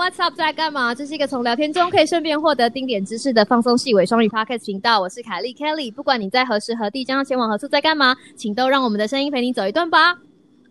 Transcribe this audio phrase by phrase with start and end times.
[0.00, 0.94] What's up，在干嘛？
[0.94, 4.98] 这是一个从聊天中可以顺便获得丁点知识的放松细微双语 Podcast 频道。
[4.98, 10.16] 我是凯莉 Kelly，不管你在何时何地将要前往何处，在干嘛，请都让我们的声音陪你走一段吧。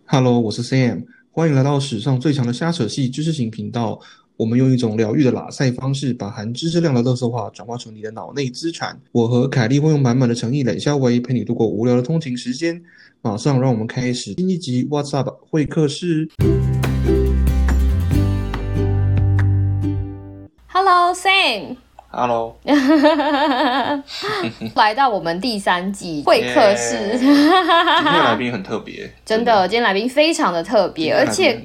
[0.06, 4.00] Hello，我是 Sam，欢迎来到史上最强的瞎扯系知识型频道。
[4.36, 9.00] 我们用一种疗愈的拉塞方式，把含知识量的乐色话转化成你的脑内资产。
[9.12, 12.82] 我和凯莉会用满满的诚意冷笑维陪你度过无聊的通勤时间。
[13.22, 16.28] 马上让我们开始新一集 What's up 会客室。
[20.82, 22.56] Hello Sam，Hello，
[24.76, 27.18] 来到我们第三季会客室。
[27.20, 31.62] 今天的来宾很特别， 真的，今天来宾非常的特别，而且。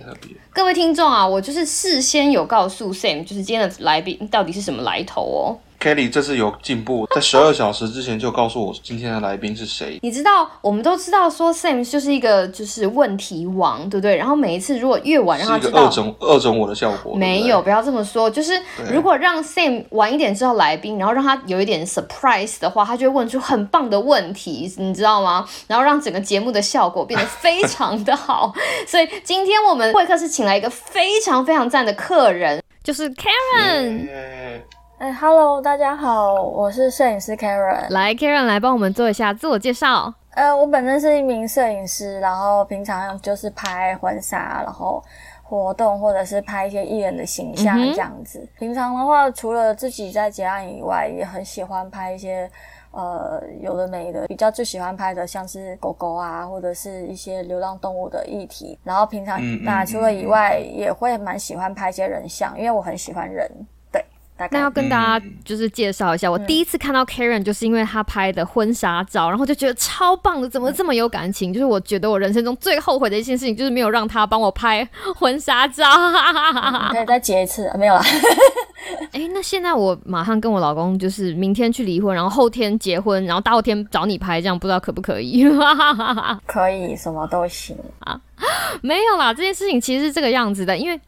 [0.53, 5.57] 各位听众啊，我就是事先有告诉 Sam，就是今天的来宾到底是什么来头哦。
[5.85, 9.99] Kelly 这次有进步，在十二小时之前就告诉我今天的来宾是谁。
[10.01, 14.17] 你知道，我们都知道说 Sam 就是一个就是问题王，对不对？
[14.17, 17.15] 然后每一次如果越晚让他知道是一个恶，整恶整我的效果。
[17.15, 18.31] 没有，对不不要这么说。
[18.31, 18.59] 就是
[18.91, 25.47] 如果让 Sam 晚一点知道来宾，然后让他有一点 surprise 的话，他就会问出很棒的问题，你知道吗？
[25.67, 28.55] 然后让整个节目的效果变得非常的好。
[28.87, 34.63] 所以今天我们会客室请来一个非常非常赞的客人，就是 Karen。
[35.05, 37.91] 哎、h e l l o 大家好，我是摄影师 Karen。
[37.91, 40.11] 来，Karen 来帮我们做一下自我介绍。
[40.31, 45.05] 呃，我本身是一名摄影师，然后平常就是拍婚纱，然后
[45.43, 48.49] 活动或者是拍一些艺人的形象这样子。
[48.59, 52.51] 平常的话，除了自己在结案以外，也很喜欢拍一些。
[52.93, 58.79] 呃，有的没的，比较最喜欢拍的像是狗狗啊，或者是一些流浪动物的议题。
[58.83, 63.47] 然后平常嗯嗯那除了嗯以外，也会蛮喜欢拍一些人像，因为我很喜欢人。
[64.37, 71.53] 对，大概那要跟大家嗯就是介绍一下，我第一次看到 Karen 就是因为她拍的婚纱照，然后就觉得超棒的，怎么这么有感情？
[71.53, 74.87] 就是我觉得我人生中最后悔的一件事情，就是没有让她帮我拍
[75.17, 75.85] 婚纱照。
[76.91, 78.03] 你可以再结一次，没有啦。
[79.13, 85.45] 哎、那现在我马上跟我老公就是明天去离婚，然后后天结婚，然后大后天找你拍，这样不知道可不可以？
[86.47, 88.21] 可以，什么都行啊。
[88.83, 91.01] 没有啦，这件事情其实是这个样子的，因为。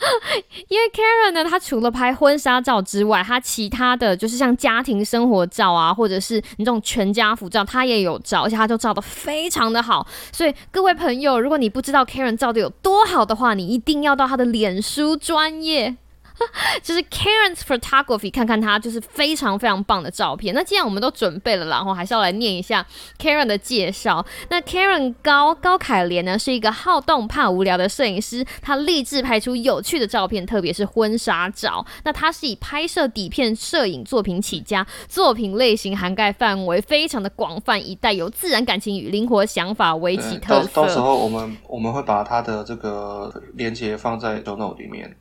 [0.68, 10.06] 因为 Karen 呢，她除了拍婚纱照之外，她其他的就是像家庭生活照啊，或者是你这种全家福照，她也有照，而且她就照的非常的好。
[10.32, 15.96] 所以各位朋友，如果你不知道 Karen 照的有多好的话，你一定要到她的脸书专业。
[16.82, 20.54] 就是 Karen's Photography，看看他就是非常非常棒的照片。
[20.54, 22.86] 那既然我们都准备了啦，然后还是要来念一下
[23.18, 24.24] Karen 的介绍。
[24.48, 31.84] 那 Karen 高高凯莲呢是一个好动怕无聊的摄影师，他立志拍出有趣的照片，特别是婚纱照。
[32.04, 40.98] 那他是以拍摄底片摄影作品起家，作品类型涵盖范围非常的广泛，以带有自然感情与灵活想法为其对，特到到时。
[40.98, 45.16] 候我们我们会把他的这个链接放在 show note 里面，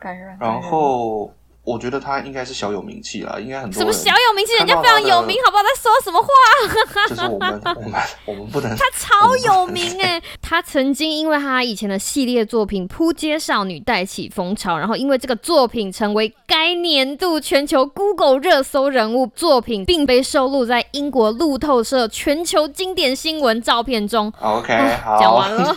[0.00, 0.36] 感人。
[0.40, 1.32] 然人后
[1.64, 5.62] 我觉得他应该是小有名气啦，应该很多什么小有名气，人家非常有名，好不好？
[5.62, 6.28] 在说什么话？
[7.08, 7.92] 就是我们我们
[8.24, 24.32] 我们不能 他超有名 哎、他曾经因为他以前的系列作品《扑街少女》带起风潮，然后因为这个作品成为该年度全球 Google 热搜人物作品，并被收录在英国路透社全球经典新闻照片中。
[24.40, 25.76] OK 好，讲完了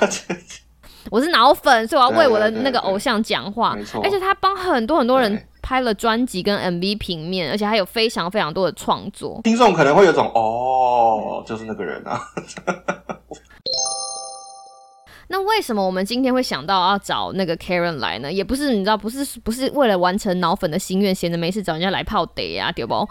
[1.10, 3.76] 我是脑粉，所以我要为我的那个偶像讲话。
[4.04, 9.42] 而且他帮很多很多人拍了专辑跟 MV 平面，而且还有非常非常多的创作。
[9.44, 12.22] 听众可能会有种哦，就是那个人啊，
[15.32, 18.32] 那为什么我们今天会想到要找那个 Karen 来呢？
[18.32, 23.08] 也不是你知道，不是不是为了完成脑粉的心愿，闲着没事找人家来泡得呀，对不？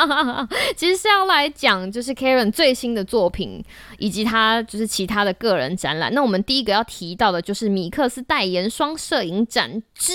[0.76, 3.64] 其实是要来讲，就是 Karen 最新的作品，
[3.98, 6.12] 以及他就是其他的个人展览。
[6.12, 10.12] 那我们第一个要提到的就是米克斯代言双摄影展之。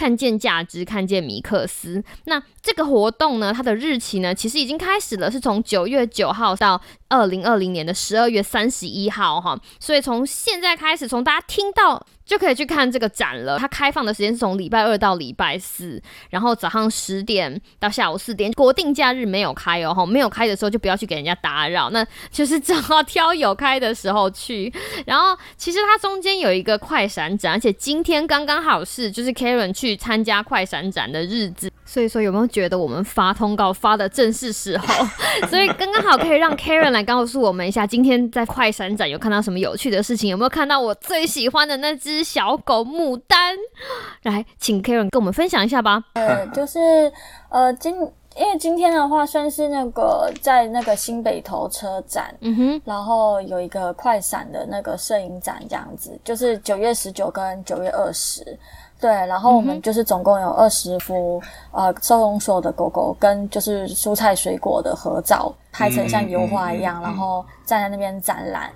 [0.00, 2.02] 看见价值，看见米克斯。
[2.24, 6.80] 那这个活动呢，它的日期呢，其实已经开始了，是从九月九号到
[7.10, 9.60] 二零二零年的十二月三十一号哈。
[9.78, 13.58] 所以从现在开始，从大家听到就可以去看这个展了。
[13.58, 16.00] 它开放的时间是从礼拜二到礼拜四，
[16.30, 18.52] 然后早上十点到下午四点。
[18.52, 24.72] 国定假日没有开哦，哈，没有开的时候就不要去给人家打扰，那就是只好挑有开的时候去。
[25.06, 31.68] 然后其实它中间有一个快闪展，而且今天刚刚好是就是 Karen 去参加快闪展的日子。
[31.84, 34.86] 所以说有没有觉得我们发通告发的正是时候？
[35.50, 40.30] 所以刚刚好可以让 Karen 来告诉我们一下，今天在快闪展有看到什么有趣的事情？
[40.30, 43.56] 有没有看到我最喜欢的那只小狗牡丹？
[44.22, 46.02] 来，请 Karen 跟我们分享一下吧。
[46.14, 47.12] 呃， 就是
[47.48, 47.94] 呃今
[48.36, 58.56] 因为今天的话算是那个在那个新北投车展，嗯哼，然后有一个快闪的那个摄影展，这样子，就是九月十九跟九月二十。
[59.00, 68.70] 对，然后我们就是总共有二十幅呃收容所的狗狗跟就是蔬菜水果的合照，拍成像油画一样，然后站在那边展览。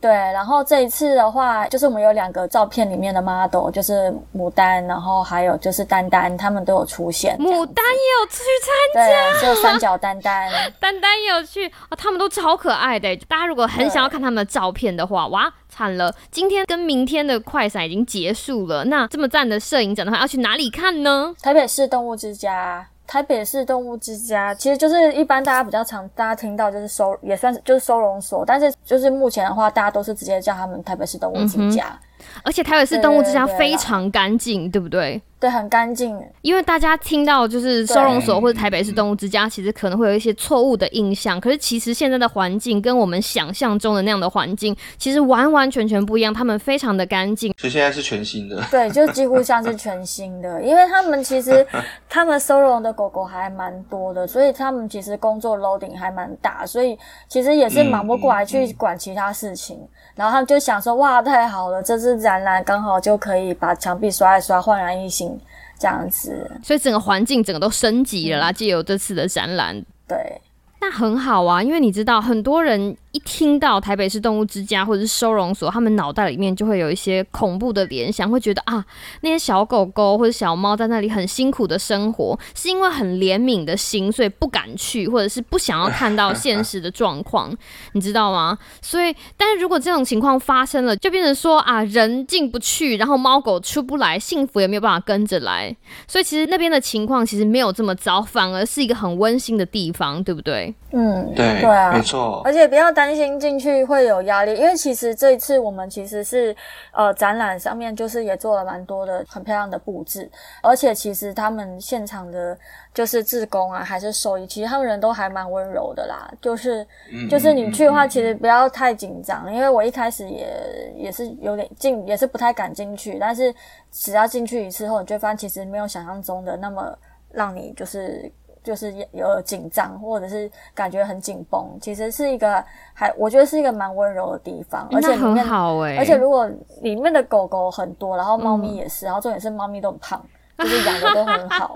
[0.00, 7.36] 对，然后这一次的话，就是我们有两个照片里面的 model，就是牡丹，然后还有就是丹丹，他们都有出现。
[7.38, 10.50] 牡丹也有去参加对，就三角丹丹。
[10.80, 13.14] 丹丹也有去啊，他们都超可爱的。
[13.28, 18.84] 大家如果很想要看他们的照片的话，哇，惨了，今天跟明天的快闪已经结束了。
[18.84, 21.34] 那这么赞的摄影展的话，要去哪里看呢？
[21.42, 31.98] 台北市动物之家，台北市动物之家其实就是一般大家比较常大家听到就是收也算是就是收容所，但是就是目前的话，大家都是直接叫他们台北市动物之家，
[32.42, 35.20] 而且台北市动物之家非常干净，对不对？
[35.38, 36.22] 对，很干净。
[36.42, 41.40] 因为大家听到就是收容所或者台北市动物之家，其实可能会有一些错误的印象。
[41.40, 46.34] 可是其实现在的环境跟我们想象中的那样的环境，其实完完全全不一样。
[46.34, 48.62] 他们非常的干净，所以现在是全新的。
[48.70, 51.66] 对，就几乎像是全新的，因为他们其实
[52.06, 59.80] 他们收容的狗狗还蛮多的，所以他们其实工作 loading 还蛮大，所以其实也是忙不过来去管其他事情。
[60.14, 65.38] 然后他们就想说，哇，太好了，这次展览刚好就可以把墙壁刷一刷，焕然一新，
[65.78, 66.50] 这样子。
[66.62, 68.50] 所以整个环境整个都升级了啦。
[68.52, 69.74] 借由这次的展览，
[70.08, 70.40] 对，
[70.80, 78.84] 那很好啊，因为你知道，很多人一听到台北市动物之家或者是收容所，他们脑袋里面就会有一些恐怖的联想，会觉得啊，
[79.22, 87.52] 那些小狗狗或者小猫在那里很辛苦的生活，是因为很怜悯的心，所以不敢去，或者是不想要看到现实的状况，
[87.92, 88.56] 你知道吗？
[88.80, 95.74] 所以，但是如果这种情况发生了，就变成说啊，人进不去，然后猫狗出不来，幸福也没有办法跟着来，
[96.06, 100.72] 所以其实那边的情况其实没有这么糟，反而是一个很温馨的地方，对不对？
[100.92, 102.40] 嗯，对，对啊，没错。
[102.44, 106.54] 而且不要担心进去会有压力，因为其实这一次我们其实是
[106.92, 110.30] 呃展览上面就是也做了蛮多的很漂亮的布置，
[110.62, 112.54] 而且其实他们现场的
[112.92, 116.86] 就是志工啊还是兽医，其实他们人都还蛮温柔的啦，就是
[117.30, 123.54] 就是你去的话，其实不要太紧张，因为我一开始也也是有点进，也是不太敢进去，但是
[123.90, 126.94] 只要进去一次后，你就发现其实没有想象中的那么
[127.32, 128.30] 让你就是。
[128.62, 136.48] 就是有紧张，或者是感觉很紧绷，其实是一个还我觉得是一个蛮温柔的地方，而且很里面，好哎、而且如果
[136.82, 140.22] 里面的狗狗很多，然后猫咪也是，然后重点是猫咪都很胖，
[140.58, 141.72] 就是养的都很好，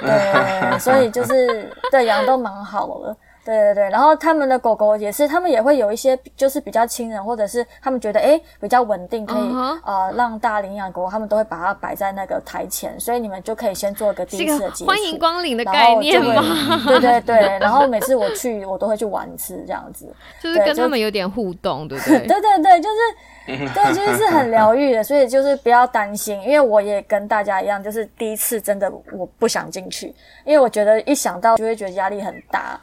[0.00, 3.16] 对，所以就是对养都蛮好的。
[3.44, 9.42] 对对对，然后他们的狗狗也是，他们也会有一些就是比较亲人，或者是他们觉得诶比较稳定，可以、
[9.84, 14.86] 呃让大领养狗，他们都会把它摆在那个台前，所以你们就可以先做一个第一次的接触。
[14.86, 16.82] 欢迎光临的然概念后就会吗？
[16.86, 20.06] 对对对，然后每次我去，我都会去玩一次这样子。
[20.40, 22.18] 就是跟对就他们有点互动，对不对？
[22.28, 30.14] 对对对，就是对，就是是很疗愈的，所以就是不要担心，因为我也跟大家一样，就是第一次真的我不想进去，
[30.44, 32.78] 因为我觉得一想到就会觉得压力很大。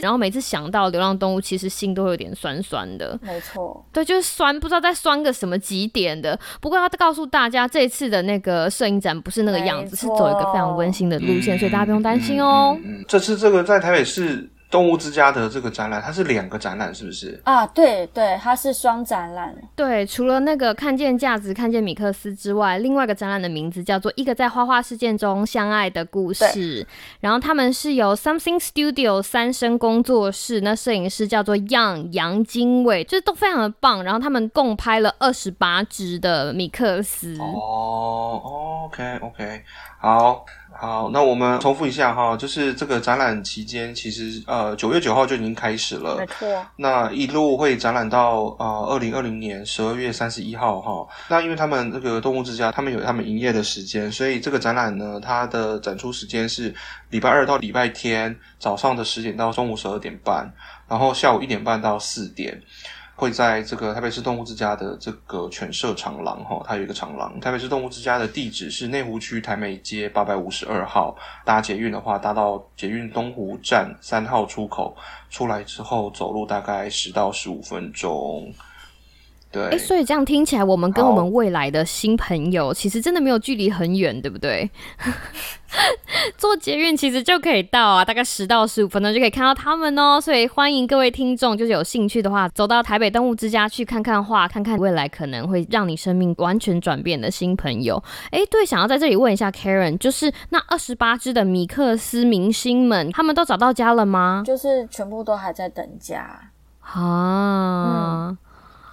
[0.00, 3.18] 然后每次想到流浪动物，其实心都会有点酸酸的。
[3.22, 6.38] 没错，对，就是酸，不知道在酸个什么极点的。
[6.60, 12.76] 不过要告诉大家，这次的那个摄影展不是那个样子，是走一个非常温馨的路线，所以大家不用担心哦。
[12.82, 17.40] 嗯，嗯嗯这次这个在台北市动物之家的这个展览，它是两个展览，是不是？
[17.44, 26.84] 啊，对对，它是双展览，对，除了那个看见价值、看见米克斯之外，另外一个展览的名字叫做《一个在花花世界中相爱的故事》。
[27.18, 34.04] 然后他们是由 Something Studio 三生工作室，那摄影师叫做 Young 杨经纬，就是都非常的棒。
[34.04, 37.36] 然后他们共拍了二十八只的米克斯。
[37.40, 39.62] 哦，OK OK，
[39.98, 40.44] 好
[40.80, 51.06] 好，那我们重复一下哈，就是这个展览期间，其实呃九月九号就已经开始了没，错，那一路会展览到呃二零二零年十二月三十一号哈。
[51.28, 56.74] 那因为他们这个动物之家，他们有他们营业的时间，所以这个展览呢，它的展出时间是
[57.10, 60.50] 礼拜二到礼拜天早上的十点到中午十二点半，
[60.88, 62.58] 然后下午一点半到四点。
[63.20, 67.38] 会在这个台北市动物之家的这个犬舍长廊哈，它有一个长廊。
[67.38, 71.14] 台北市动物之家的地址是内湖区台美街八百五十二号。
[71.44, 74.96] 搭捷运的话，搭到捷运东湖站三号出口，
[75.28, 78.50] 出来之后走路大概十到十五分钟。
[79.52, 84.70] 对，哎，所以这样听起来，我们跟我们未来的新朋友其实真的没有距离很远，对不对？
[86.36, 90.20] 坐捷运其实就可以到啊，大概十到十五分钟就可以看到他们哦。
[90.20, 98.02] 所以欢迎各位听众，就是有兴趣的话，走到台北动物之家去看看画，看看未来可能会让你生命完全转变的新朋友。
[98.30, 104.42] 哎，对，想要在这里问一下 Karen，就是那二十八只的米克斯明星们，他们都找到家了吗？
[104.46, 106.50] 就是全部都还在等家。
[106.82, 108.36] 啊。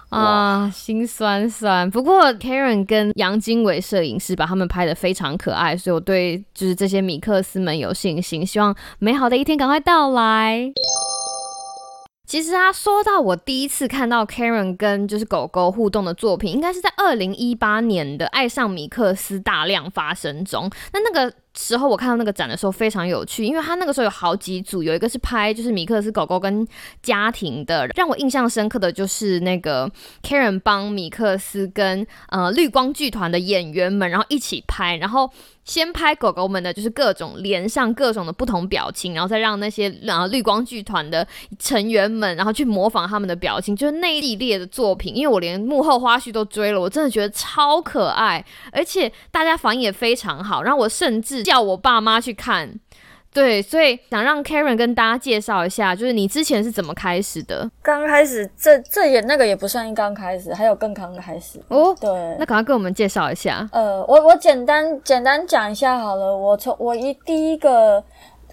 [0.08, 1.90] 啊，心酸酸。
[1.90, 10.72] 不过 Karen 跟杨经纬摄影师把他们拍的非常可爱，所以我对就是这些米克斯们有信心，希望美好的一天赶快到来。
[12.26, 20.68] 其实他说到我第一次看到 Karen 跟就是狗狗互动的作品，应该是在二零一八年的《爱上米克斯大量发生中》。
[20.92, 26.64] 那那个时候我看到那个展的时候非常有趣，因为他那个时候有好几组，有一个是拍就是米克斯狗狗跟
[27.02, 29.90] 家庭的，让我印象深刻的就是那个
[30.22, 35.28] Karen 帮米克斯跟呃绿光剧团的演员们，然后一起拍，然后。
[35.64, 45.14] 先拍狗狗们的，就是各种脸上各种的不同表情，然后再让那些然后绿光剧团的成员们，然后去模仿他们的表情，就是那一系列的作品。
[45.14, 52.78] 因为我连幕后花絮都追了，我真的觉得超可爱，而且大家反应也非常好，然后我甚至叫我爸妈去看。
[53.30, 57.70] 对，所以想让 Karen 跟大家介绍一下，就是你之前是怎么开始的？
[57.82, 61.94] 刚开始，这这也那个也不算刚开始，还有更刚开始哦。
[62.00, 63.68] 对，那赶快跟我们介绍一下。
[63.70, 66.36] 呃，我我简单简单讲一下好了。
[66.36, 68.02] 我从我一第一个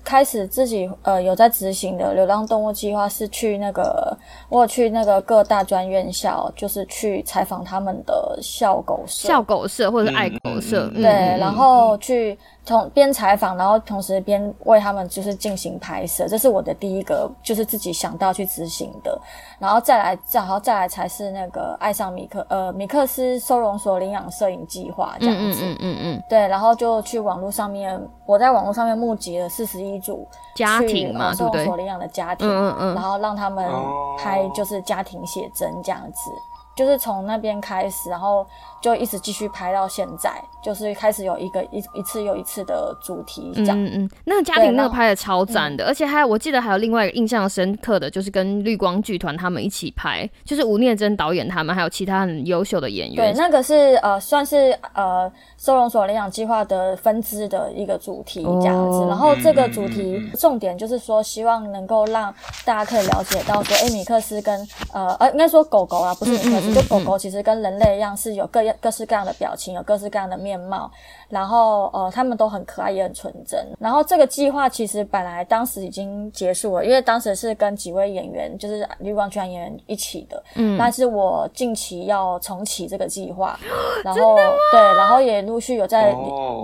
[0.03, 4.15] 开始自己呃有在执行的流浪动物计划是去那个
[4.49, 11.03] 我去那个各大专院校，就是去采访他们的校狗社、校狗社或者爱狗社，对，
[11.39, 12.37] 然后去。
[12.65, 19.21] 从边采访，然后同时边为他们就是进行拍摄，这是我的第一个，就是自己想到去执行的。
[19.59, 25.61] 然后再来，然后再来才是那个爱上米克，呃，米克斯收容所领养摄影计划这样子。
[25.61, 26.23] 嗯嗯嗯嗯。
[26.27, 33.63] 对，然后就去网络上面，我在网络上面募集了四十一组家庭嘛，收容所领养的家庭，嗯嗯嗯，然后让他们
[34.17, 36.31] 拍就是家庭写真这样子，
[36.75, 38.45] 就是从那边开始，然后。
[38.85, 40.31] 就一直继续拍到现在，
[40.63, 43.83] 就是开始有一个一一次又一次的主题这样。
[43.83, 53.15] 嗯嗯，那个家庭那个拍的超赞的，而且还有我记得还有另外一个印象深刻的就是跟绿光剧团他们一起拍，就是吴念真导演他们还有其他很优秀的演员。
[53.15, 59.07] 对，那个是呃算是呃收容所领养计划的分支的一个主题这样子。
[59.07, 62.31] 然后这个主题重点就是说，希望能够让
[62.63, 64.55] 大家可以了解到说，哎，米克斯跟
[64.93, 68.74] 呃呃应该说狗狗啊，不是米克斯，就狗狗其实跟人类一样是有各样。
[68.81, 70.89] 各式各样的表情，有各式各样的面貌，
[71.29, 73.65] 然后呃，他们都很可爱，也很纯真。
[73.79, 80.41] 然后这个计划其实本来当时已经结束了，因为当时是跟几位演员，就是绿光剧团演员一起的。
[80.55, 83.59] 嗯，但是我近期要重启这个计划，
[84.03, 84.35] 然后
[84.71, 86.13] 对，然后也陆续有在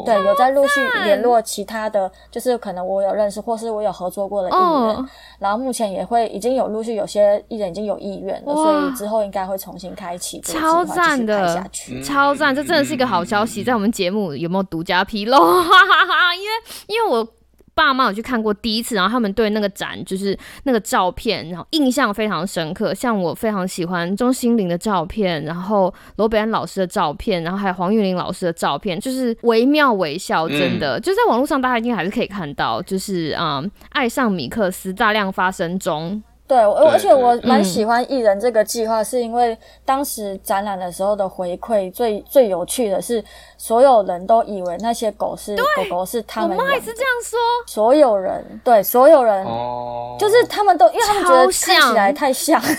[0.05, 4.53] 对有在陆续联络其他的就是可能我有认识或是我有合作过的艺
[4.87, 12.00] 人，然后目前也会已经有陆续有些艺人已经有意愿了，所以之后应该会重新开启这个计划继续拍下去。
[12.01, 12.53] 超赞！
[12.53, 15.37] 这真的是一个好消息，在我们节目有没有独家披露？
[15.37, 15.39] 因
[15.69, 16.51] 为
[16.87, 17.27] 因为我
[17.73, 22.93] 爸妈有去看过第一次，然后他们对那个展就是那个照片，然后印象非常深刻。
[22.93, 36.21] 像我非常喜欢钟欣凌的照片，然后罗北安老师的照片，然后还有黄玉玲老师的照片，就是惟妙惟肖，真的就在网络上大家一定还是可以看到，就是嗯，爱上米克斯大量发生中。
[36.51, 43.23] 对，而且我蛮喜欢艺人这个计划，是因为当时展览的时候的回馈最最有趣的是，
[43.57, 47.39] 所有人都以为那些狗是狗狗是他们我妈也，是这样说。
[47.65, 49.47] 所有人对所有人，
[50.19, 52.61] 就是他们都因为他们觉得看起来太像。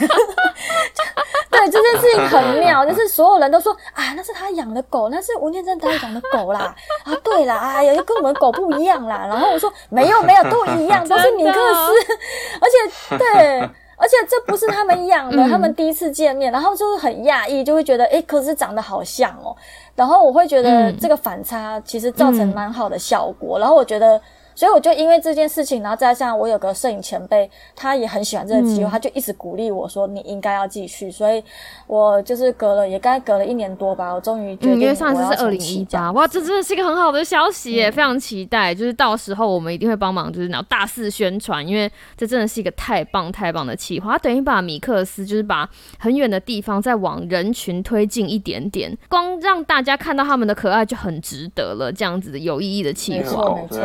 [1.50, 6.74] 对这件事情很妙，就是所有人都说啊，那是他养的狗，那是吴念真导演养的狗啦。
[7.04, 9.26] 啊，对啦，哎呀，跟我们狗不一样啦。
[9.28, 11.92] 然后我说没有没有，都一样， 都是尼克斯，
[12.60, 13.61] 而且对。
[14.02, 19.56] 而且这不是他们养的，他们第一次见面，然后就是很讶异，就会觉得，哎，可是长得好像哦。
[19.94, 23.58] 然后我会觉得这个反差其实造成蛮好的效果。
[23.58, 24.20] 然后我觉得。
[24.54, 31.10] 所以我就因为这件事情，然后再加上我有个摄影前辈，他也很喜欢这个机会，他就一直鼓励我说你应该要继续。
[31.10, 31.42] 所以，
[31.86, 34.80] 我就是隔了也该隔了一年多吧，我终于决定。
[34.80, 38.74] 因为上次是二零一八，哇，这真的是一个很好的消息耶，非常期待。
[38.74, 45.68] 就是到时候我们一定会帮忙，就是然后大肆宣传，因为这真的是一个太棒太棒的企划，等于把米克斯就是把
[45.98, 51.92] 很远的地方再往人群推进一点点，光让大家看到他们的可爱就很值得了。
[51.92, 53.80] 这样子的有意义的企划，没错。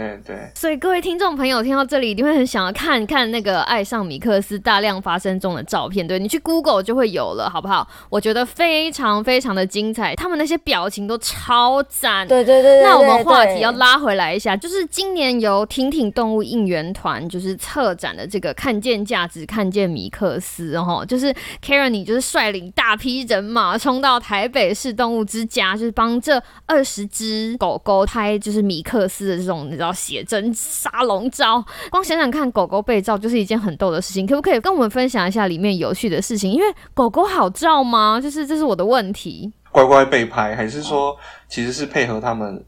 [0.00, 6.06] 对对，所以各位听众朋友听到这里，一定会很想要看看那个爱上米克斯大量发生中的照片。
[6.06, 7.86] 对你去 Google 就会有了，好不好？
[8.08, 12.26] 我觉得非常非常的精彩，他们那些表情都超赞。
[12.26, 21.30] 对对对那我们话题要拉回来一下，就是今年由婷婷动物应援团就是策展的这个看见价值，看见米克斯，然后就是
[21.62, 29.89] Karen，你就是率领大批人马冲到台北市动物之家，就是帮这二十只狗狗拍就是米克斯的这种你知道。
[29.90, 34.26] 道写真沙龙照，光想想看狗狗被照就是一件很逗的事情。
[34.26, 36.50] 可不可以跟我们分享一下里面有趣的事情？
[36.50, 38.20] 因为狗狗好照吗？
[38.20, 39.52] 就是这是我的问题。
[39.72, 41.16] 乖乖被拍，还是说
[41.48, 42.64] 其实是配合他们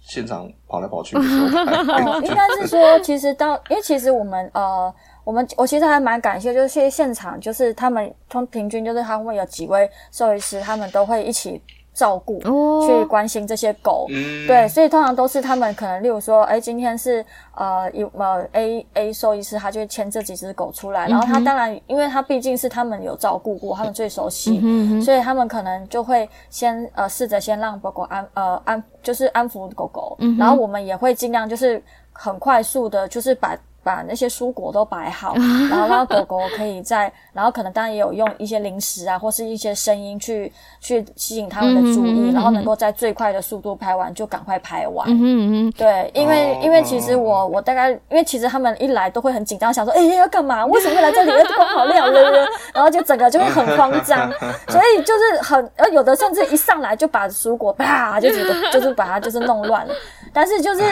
[0.00, 2.18] 现场跑来跑去的时候拍？
[2.26, 4.94] 应该是说，其实当因为其实我们呃。
[5.24, 11.58] 我们我其实还蛮感谢，就是现现场就是他们通平均就是他们有几位兽医师，他们都会一起
[11.94, 12.40] 照顾，
[12.86, 14.06] 去关心这些狗。
[14.46, 17.24] 对，所以通常都是他们可能，例如说，哎，今天是
[17.54, 24.60] 呃有呃 A A 兽医师，他就会牵这几只狗出来，然后他当然，因为他毕竟是他们有照顾过，他们最熟悉，
[25.00, 31.82] 所以他们可能就会先呃试着先让狗狗安呃安就是安抚狗狗，然后我们也会尽量就是
[32.12, 33.56] 很快速的，就是把。
[33.84, 35.34] 把那些蔬果都摆好，
[35.70, 40.50] 然后让狗狗可以在，然后可能当然也有用一些零食啊，或是一些声音去
[40.80, 45.06] 去吸引他们的注意，然后能够在最快的速度拍完就赶快拍完。
[45.08, 50.64] 嗯嗯对，因为因为其实我我大概因为其实他们一来都会很紧张，想说哎要干嘛？
[50.66, 51.30] 为什么会来这里？
[51.54, 52.40] 光好亮，对不对？
[52.72, 54.28] 然后就整个就会很慌张，
[54.68, 59.94] 所以就是很呃有的甚至一上来就把蔬果啪就觉得就是把它就是弄乱了。
[60.34, 60.82] 但是就是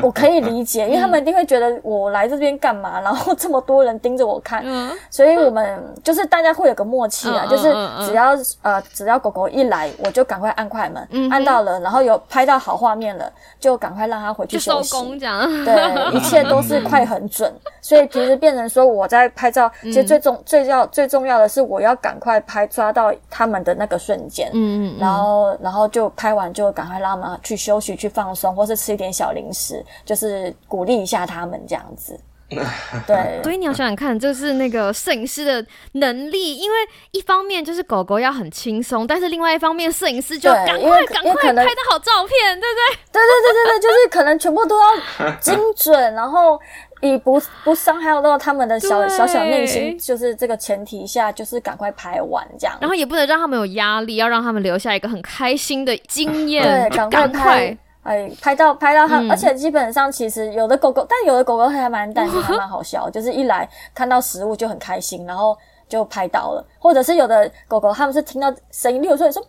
[0.00, 4.64] 我可以理解，因为他们一定会觉得我来这边干嘛，然后这么多人盯着我看，
[5.10, 7.64] 所以我们就是大家会有个默契啊，就是
[8.06, 8.30] 只要
[8.62, 13.28] 呃只要狗狗一来，我就赶快按快门，按到了，然后有拍到好画面了，
[13.58, 14.94] 就赶快让它回去休息。
[15.18, 28.91] 对，一切都是快很准， 所以其实变成说我在拍照，其实最重最要最重要的是我要赶快拍抓到他们的那个瞬间，嗯嗯，然后然后就拍完就赶快让他们去休息去放松，或是吃。
[28.92, 32.18] 一点小零食，就是鼓励一下他们这样子。
[33.06, 36.76] 对，所以你要想想看，就是那个摄影师的能力，因为
[37.12, 42.98] 一方面就是狗狗要很轻松，但是另外一方面摄影师就赶快赶快拍的好照片，对不对？
[43.10, 46.60] 对对对对对，就是可能全部都要精 准，然后
[47.00, 57.74] 以不不伤害到他们的小小小内心，就是这个前提下，就是赶快拍完这样，然后也不能让他们有压力，要让他们留下一个很开心的经验，对，赶快。
[58.02, 65.56] 哎，拍到拍到它，而且基本上其实有的狗狗，但有的狗狗还蛮淡定，还蛮好笑，就是一来看到食物就很开心，然后
[65.88, 69.48] 就拍到了，或者是有的狗狗他们是听到声音，例如说你说喵。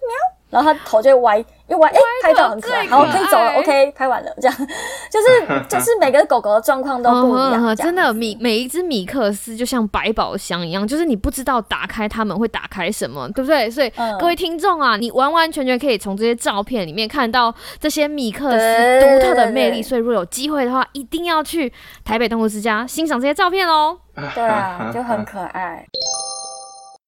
[0.54, 4.56] 然后他头就歪，又歪，哎，拍照很可爱，好，可以走了，OK，拍完了，这样，
[5.10, 13.68] 就是 就是每个狗狗的状况都不一样，真的米每一只米克斯就像百宝箱一样，就是你不知道打开它们会打开什么，对不对？
[13.72, 21.74] 所以各位听众啊，你完完全全可以从这些照片里面看到这些米克斯独特的魅力，所以如果有机会的话，一定要去
[22.06, 23.98] 台北动物之家欣赏这些照片哦。
[24.36, 25.84] 对啊， 就很可爱。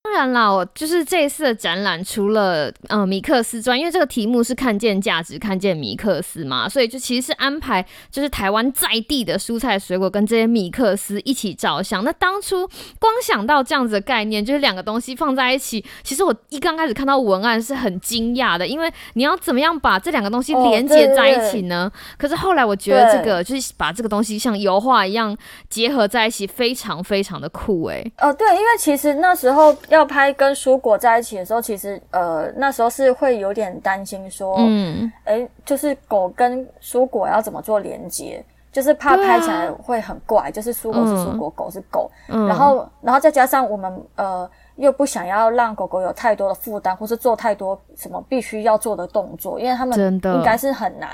[0.05, 12.03] 当然啦，我就是这一次的展览，除了呃米克斯专，因为这个题目是看见价值，看见米克斯嘛，所以就其实是安排就是台湾在地的蔬菜水果跟这些米克斯一起照相。
[12.03, 12.67] 那当初
[12.99, 21.91] 光想到这样子的概念，就是两个东西放在一起，其实我一刚开始看到文案是很惊讶的，因为你要怎么样把这两个东西连接在一起呢？
[22.15, 25.35] 可是后来我觉得这个就是把这个东西像油画一样
[25.67, 28.05] 结合在一起，非常非常的酷哎。
[28.19, 29.75] 哦，对，因为其实那时候。
[29.95, 51.09] 要拍跟蔬果在一起的时候，其实呃那时候是会有点担心，说，嗯，哎，就是狗跟蔬果要怎么做连接，就是怕拍起来会很怪，就是蔬果是蔬果，狗是狗，然后然后再加上我们呃又不想要让狗狗有太多的负担，或是做太多什么必须要做的动作，因为他们应该是很难。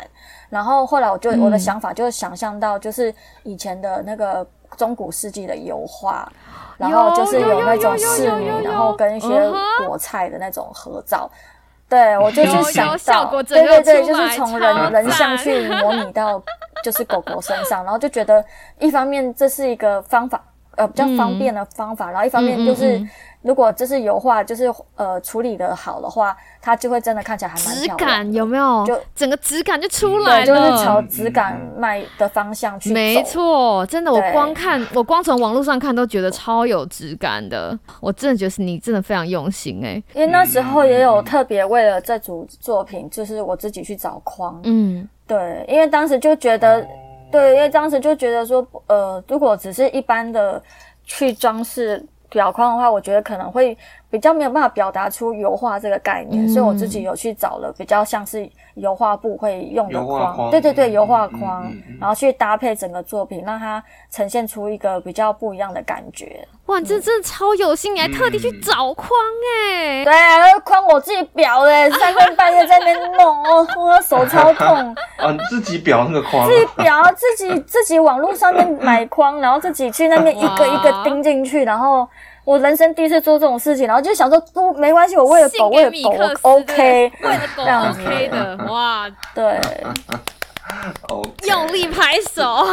[0.49, 4.45] 然后后来我就我的想法就是想象到，就是以前的那个
[4.75, 6.31] 中古世纪的油画。
[6.77, 9.27] 然后就是有那种侍女，然后跟一些
[9.85, 11.29] 果菜的那种合照，
[11.87, 16.41] 对我就去想到，对对对，就是从人人像去模拟到
[16.83, 18.43] 就是狗狗身上，然后就觉得
[18.79, 20.43] 一方面这是一个方法，
[20.77, 23.01] 呃，比较方便的方法，然后一方面就是。
[23.43, 28.85] 如果这是油画，就是呃处理的好的话，它就会真的看起来还蛮质感有没有？
[28.85, 37.75] 就整个质感就出来了，就是朝质感卖的方向去没错，真的，我光看，我光从网络上看都觉得超有质感的。
[37.99, 46.87] 我真的觉得你真的非常用心哎，因为那时候也有特别为了这组作品，就是我自己去找框，嗯，对，因为当时就觉得，
[47.31, 50.61] 对，因为当时就觉得说，呃，如果只是一般的
[51.03, 52.05] 去装饰。
[52.33, 53.77] 表框的话，我觉得可能会
[54.11, 66.45] 比较没有办法表达出油画这个概念，所以我自己有去找了比较像是油画布会用的框，油框对对对，嗯油画嗯框，嗯嗯然后去搭配整个作品，让它呈现出一个比较不一样的感觉。
[66.65, 69.09] 哇，你这真的超有心，你还特地去嗯找框
[69.57, 74.67] 哎、对啊，那个框我自己裱的，三更半夜在那边弄哦，我手超痛。
[75.17, 82.07] 啊，你自己裱那个框啊，自己裱，自己自己网络上面买框，然后自己去那边一个一个钉进去，然后
[82.43, 89.59] 我人生第一次做这种事情，然后就想说不没关系，我为了狗，为了狗，OK，为了狗 OK 的，哇，对，
[91.09, 92.65] 哦，用力拍手，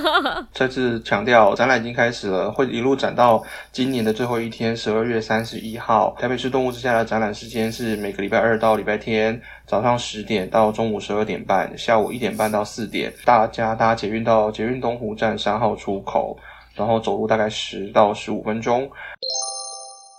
[0.54, 6.14] 再次强调，展览已经开始了，会一路展到今年的最后一天，十二月三十一号。
[6.18, 13.12] 台北市动物之家的展览时间是每个礼拜二到礼拜天早上十点到中午十二点半，下午一点半到四点。
[13.24, 16.38] 大家搭捷运到捷运东湖站三号出口，
[16.80, 18.90] 然后走路大概十到十五分钟。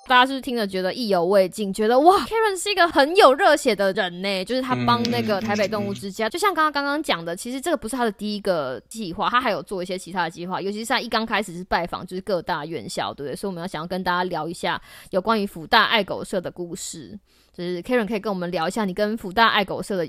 [0.08, 4.44] 大家是不是听了觉得意犹未尽，觉得哇，Karen 是一个很有热血的人呢？
[4.46, 13.36] 就是他帮那个台北动物之家，就像刚刚刚刚讲的，其实这个不是他的第一个计划，他还有做一些其他的计划，尤其是他一刚开始是拜访就是各大院校，对不对？
[13.36, 17.18] 所以我们要想要跟大家聊一下有关于福大爱狗社的故事。
[17.54, 20.08] 就是 Karen 可以跟我们聊一下你跟福大爱狗社的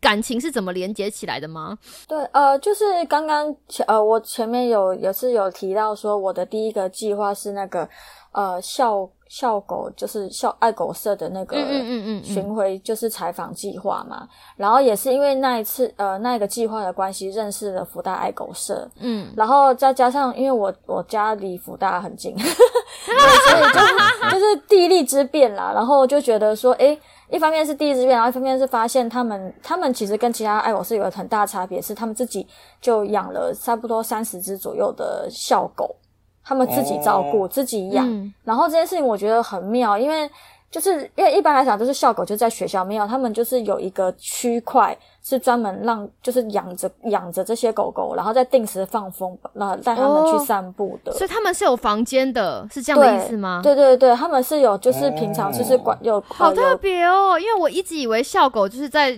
[0.00, 1.78] 感情是怎么连接起来的吗？
[2.06, 7.88] 对，呃，就是刚刚前呃，我前面有也是有提到说，我的第一个计划是那个
[8.32, 14.28] 呃校校狗，就是校爱狗社的那个嗯嗯巡回就是采访计划嘛。
[14.56, 18.88] 然后也是因为那一次呃那一个计划的关系，认识了福大爱狗社。
[19.00, 25.72] 嗯，然后再加上，因为我我家离福大很近，对 所以就是就是地利之便啦。
[25.74, 26.96] 然后就觉得说，诶，
[27.28, 32.46] 一方面是地利之变，然后一方面是发现他们他们其实跟其他爱狗是有很大差别，是他们自己
[32.80, 35.96] 就养了差不多三十只左右的校狗，
[36.44, 38.08] 他们自己照顾、哦自己养。
[38.08, 40.30] 嗯然后这件事情我觉得很妙，因为
[40.70, 51.12] 就是因为一般来讲都是校狗就在学校，没有他们就是有一个区块是专门让就是养着养着这些狗狗，然后再定时放风，然后带他们去散步的。
[51.12, 53.60] 所以他们是有房间的，是这样的意思吗？
[53.62, 59.12] 对对对，他们是有就是平常就是管有好特别哦，因为我一直以为校狗就是在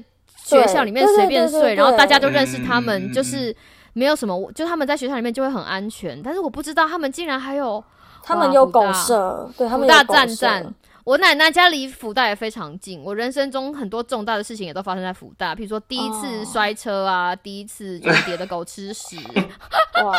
[0.45, 3.57] 学校里面随便睡，然后大家就认识他们，嗯就是
[3.97, 6.23] 没有什么，就他们在学校里面就会很安全。
[6.23, 7.83] 但是我不知道他们竟然还有
[8.23, 10.75] 他们有狗舍，对他们有狗舍赞赞。
[11.03, 19.17] 我奶奶家离福大也非常近，我人生中很多重大的事情也都发生在福大，比如说第一次哦摔车啊，第一次就是别的狗吃屎，
[20.05, 20.15] 哇，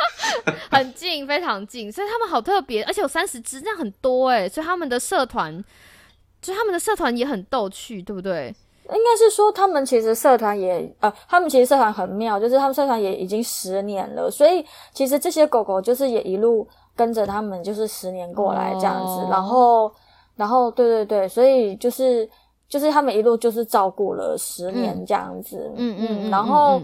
[0.70, 5.62] 很近，非常近，所以他们好特别，而且有三十只，这样很多哎，所以他们的社团，
[6.40, 8.54] 就他们的社团也很逗趣，对不对？
[8.84, 16.66] 应该是说他们其实社团也呃，他们其实社团很妙，就是他们社团也已经十年了，所以其实这些狗狗就是也一路
[16.96, 19.92] 跟着他们，就是十年过来这样子，哦然后
[20.36, 22.28] 然后对对对，所以就是
[22.68, 26.80] 就是他们一路就是照顾了十年这样子，嗯嗯嗯然后。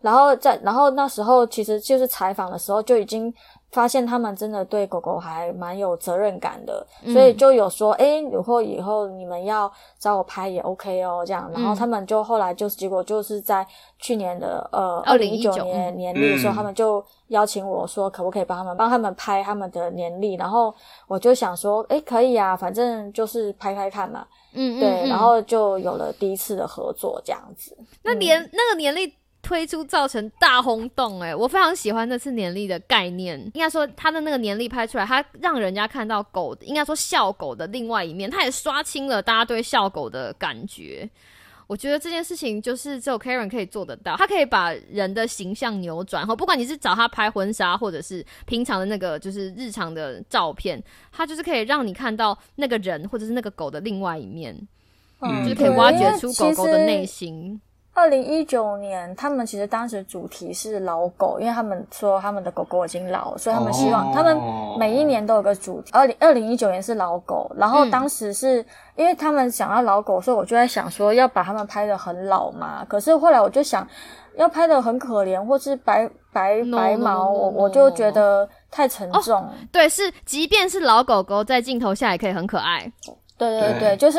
[0.00, 3.34] 然后在然后那时候其实就是采访的时候就已经
[3.70, 7.12] 发现他们真的对狗狗还蛮有责任感的，嗯。
[7.12, 11.50] 所以就有说，哎，如果以后你们要找我拍也 OK 哦，这样。
[11.52, 11.76] 然后嗯。
[11.76, 13.66] 他们就后来就结果就是在
[13.98, 20.74] 去年的呃二零一九年年历的时候，嗯他们就邀请我说，可不可以帮他们帮他们拍他们的年历，然后
[21.06, 25.08] 我就想说，哎，可以啊，反正就是拍拍看嘛，嗯嗯，对，嗯。
[25.08, 27.76] 然后就有了第一次的合作这样子。
[28.02, 33.40] 那年、那个年历推出造成大轰动、哎，我非常喜欢那次年历的概念。
[33.54, 41.08] 应该说，他的那个年历拍出来，他让人家看到狗，应该说笑狗的另外一面，他也刷新了大家对笑狗的感觉。
[41.66, 54.56] 我觉得这件事情就是只有 Karen 可以做得到，他可以把人的形象扭转，后不管你是找他拍婚纱，或者是平常的那个就是日常的照片，他就是可以让你看到那个人或者是那个狗的另外一面，
[55.20, 57.60] 嗯就是可以挖掘出狗狗的内心。
[57.98, 64.38] 二零一九年，他们其实当时主题是老狗，因为他们说他们的狗狗已经老，所以他们希望、哦他们
[64.78, 65.90] 每一年都有个主题。
[65.92, 72.84] 二零二零一九年是老狗，然后嗯当时是、因为他们想要老狗，所以我就在想说要把他们拍的很老嘛。
[72.88, 73.84] 可是后来我就想
[74.36, 79.44] 要拍的很可怜，或是白白白毛我我就觉得太沉重。
[79.72, 82.92] 对，是，即便是老狗狗在镜头下也可以很可爱。
[83.38, 84.18] 对对对对，就是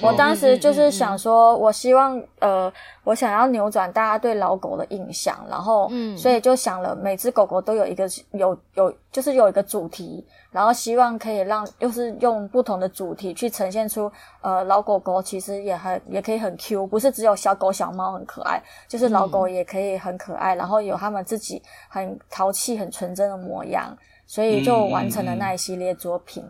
[0.00, 6.16] 我当时就是想说，我希望呃，我想要扭转大家对老狗的印象，然后，嗯。
[6.16, 26.44] 所以就想了，每只狗狗都有一个有有，就是有一个主题，然后希望可以让，又是用不同的主题去呈现出，呃，老狗狗其实也很也可以很 Q，不是只有小狗小猫很可爱，就是老狗也可以很可爱，然后有他们自己很淘气、很纯真的模样，所以就完成了那一系列作品。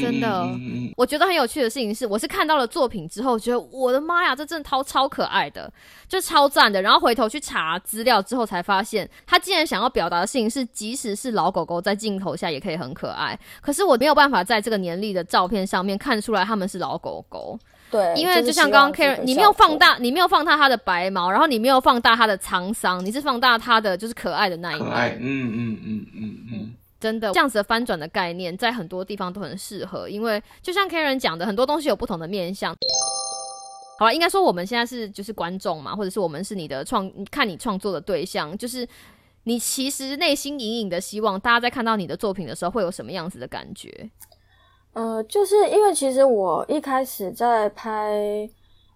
[0.00, 5.72] 真的嗯嗯嗯我觉得很有趣的事情是，我是看到了作品之后，觉得我的妈呀，这真的超超可爱的，
[6.08, 6.80] 就超赞的。
[6.82, 13.38] 然后回头去查资料之后，才发现他竟然想要表达的事情是，即使是老狗狗在镜头下也可以很可爱。
[13.60, 17.58] 可是我没有办法在这个年历的照片上面看出来他们是老狗狗，
[17.90, 24.88] 对，因为就像刚刚 Karen，你没有放，大，你没有放大它的白毛，然后你没有放大它的沧桑，你是放大它的就是可爱的那一面。
[24.88, 32.74] 可爱，嗯嗯嗯嗯嗯，真的，这样子的翻转的概念，在很多地方都很适合，因为就像 Karen 讲的，很多东西有不同的面向。
[33.98, 38.86] 好了，应该说我们现在是就是观众嘛，或者是我们是你的创看你创作的对象，就是
[39.44, 44.10] 你其实内心隐隐的希望，大家在看到你的作品的时候，会有什么样子的感觉？
[44.92, 48.48] 呃，就是因为其实我一开始在拍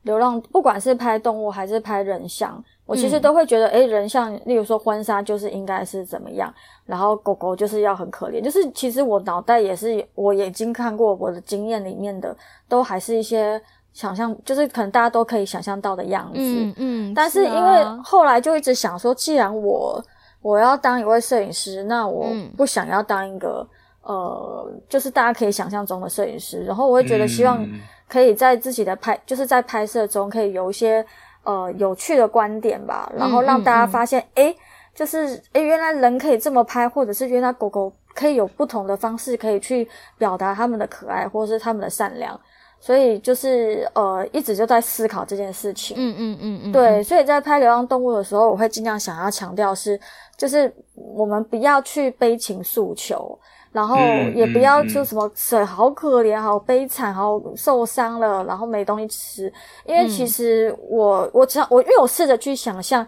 [0.02, 6.53] 流浪，不管是拍动物还是拍人像，我其实嗯都会觉得，诶，人像，例如说婚纱就是应该是怎么样，
[6.85, 12.37] 然后狗狗就是要很可怜，就是其实我脑袋也是，我已经看过我的经验里面的，
[12.68, 16.38] 都还是一些想象，就是可能大家都可以想象到的样子。
[16.38, 20.05] 嗯嗯，但是因为啊后来就一直想说，既然我
[20.42, 23.64] 我要当一位摄影师，那我嗯不想要当一个、
[24.03, 26.64] 呃，就是大家可以想象中的摄影师。
[26.64, 31.05] 然后我会觉得希望嗯可以在自己的拍，就是在拍摄中可以有一些
[31.44, 34.57] 呃有趣的观点吧，然后让大家发现，诶，
[34.94, 42.38] 就是诶，原来人可以这么拍，或者是原来狗狗可以有不同的方式可以去表达他们的可爱，或者是他们的善良。
[42.83, 45.94] 所以就是呃，一直就在思考这件事情。
[45.98, 50.00] 嗯嗯嗯嗯，对，所以在拍流浪动物的时候，我会尽量想要强调是，
[50.35, 53.38] 就是我们不要去悲情诉求，
[53.72, 59.52] 然后嗯也不要就什么水好可怜、好悲惨、好受伤了，然后没东西吃。
[59.85, 63.06] 因为其实我我只要我因为我试着去想象，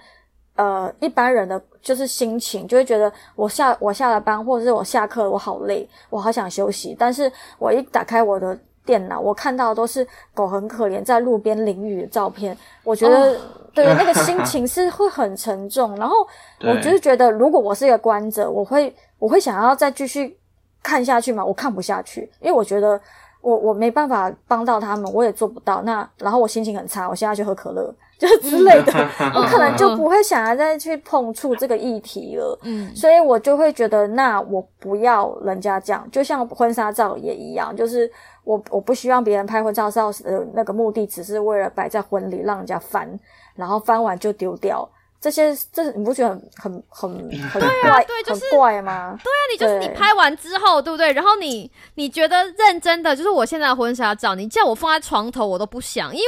[0.57, 8.59] 呃，一般人的就是心情，就会觉得我下我下了班或者是我下课，我好累，我好想休息，但是我一打开我的。
[8.85, 13.39] 电脑我看到的都是狗很可怜在路边淋雨的照片，我觉得、
[13.73, 15.95] 对那个心 情是会很沉重。
[15.95, 16.17] 然后
[16.63, 20.37] 我就是觉得，如果我是一个观者，我会我会想要再继续
[20.83, 21.45] 看下去嘛？
[21.45, 23.01] 我看不下去，因为我觉得
[23.41, 25.83] 我我没办法帮到他们，我也做不到。
[25.83, 28.93] 那然后我心情很差，我现在去喝可乐， 就是之类的，
[29.35, 32.59] 我可能就不会想要再去碰触这个议题了。
[32.63, 38.11] 嗯所以我就会觉得，那我不要人家这样，就像婚纱照也一样，就是
[38.45, 43.09] 我我不希望别人拍婚纱照的那个目的，只是为了摆在婚礼让人家翻，
[43.55, 44.89] 然后翻完就丢掉。
[45.23, 47.11] 这些这你不觉得很很很
[47.49, 49.17] 很怪、对就是很怪吗？
[49.23, 51.13] 对啊你就是你拍完之后，对不对？
[51.13, 56.27] 然后你你觉得认真的，就是我现在的婚纱照，你叫我放在床头，我都不想，因为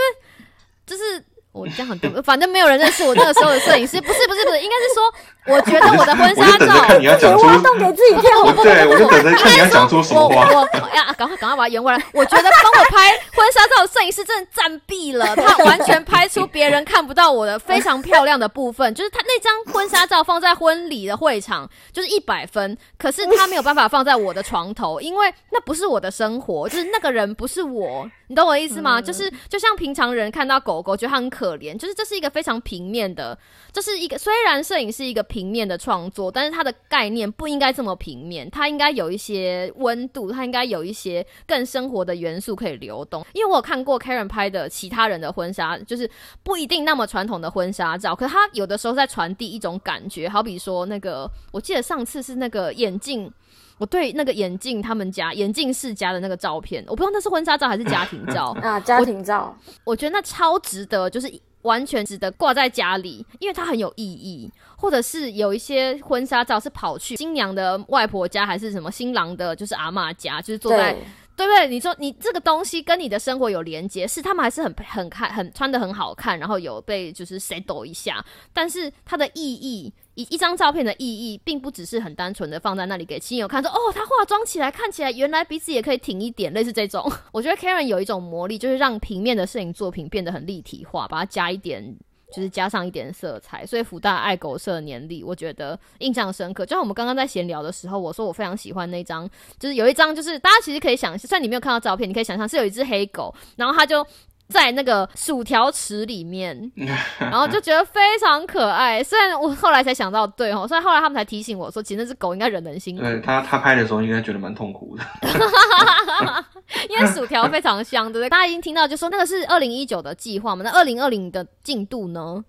[0.86, 1.22] 就是
[1.54, 8.52] 我这样很对不，反正没有人认识我那个时候的摄影师，不是不是不是，应该是说，我觉得我的婚纱照看你要讲出，挖洞给自己跳。
[8.64, 10.50] 对我就等着看你要讲出什么我话。
[10.50, 12.02] 我我呀，赶快赶快把它圆过来。
[12.12, 18.92] 我觉得帮我拍婚纱照的摄影师真的占毙了，他完全拍出别人看不到我的非常漂亮的部分。
[18.92, 29.00] 就是他那张婚纱照放在婚礼的会场就是一百分，可是他没有办法放在我的床头，因为那不是我的生活，就是那个人不是我，你懂我的意思吗？
[29.00, 33.38] 就是就像平常人看到狗狗觉得它很可可怜，就是这是一个非常平面的，
[33.70, 43.26] 这是一个虽然摄影是一个平面的创作，但是它的概念不应该这么平面，它应该有一些温度，它应该有一些更生活的元素可以流动。
[43.34, 46.10] 因为我有看过 Karen 拍的其他人的婚纱，就是
[46.42, 53.30] 不一定那么传统的婚纱照，可是他有的时候在传递一种感觉，好比说那个，我记得上次是那个眼镜。
[53.78, 61.32] 我对那个眼镜他们家眼镜世家的那个照片，我不知道那是婚纱照还是家庭照， 啊，家庭照，我觉得那超值得，就是
[61.62, 64.50] 完全值得挂在家里，因为它很有意义。
[64.76, 70.94] 或者是有一些婚纱照是跑去新娘的外婆家，还是什么新郎的，就是阿嬷家，就是坐在
[71.36, 71.68] 对，不对？
[71.68, 79.92] 你说你这个东西跟你的生活有连接，是他们还是很很看很穿的很好看，然后有被就是 settle 一下，但是它的意义。
[80.16, 87.10] 一一张照片的意义，并不只是很单纯的放在那里给亲友看，说哦，她化妆起来看起来原来鼻子也可以挺一点，类似这种。
[87.32, 91.96] 我觉得 Karen 有一种魔力，就是让平面的摄影作品变得很立体化，把它加一点。
[92.34, 96.66] 就是加上一点色彩，所以福大爱狗社年历，我觉得印象深刻。
[96.66, 104.04] 就像我们刚刚在闲聊的时候，我说我非常喜欢那张，就是有一张，就是大家其实可以想，虽然你没有看到照片，你可以想象是有一只黑狗，然后它就
[104.48, 106.70] 在那个薯条池里面，
[107.18, 109.02] 然后就觉得非常可爱。
[109.02, 115.04] 虽然我后来才想到，对哦，所以后来他们才提醒我说，其实那只狗应该忍得很辛苦，对他，他拍的时候应该觉得蛮痛苦的。
[116.88, 118.28] 因为薯条非常香，对不对？
[118.28, 122.44] 大家已经听到，就说那个是二零一九的计划嘛，那二零二零的进度呢？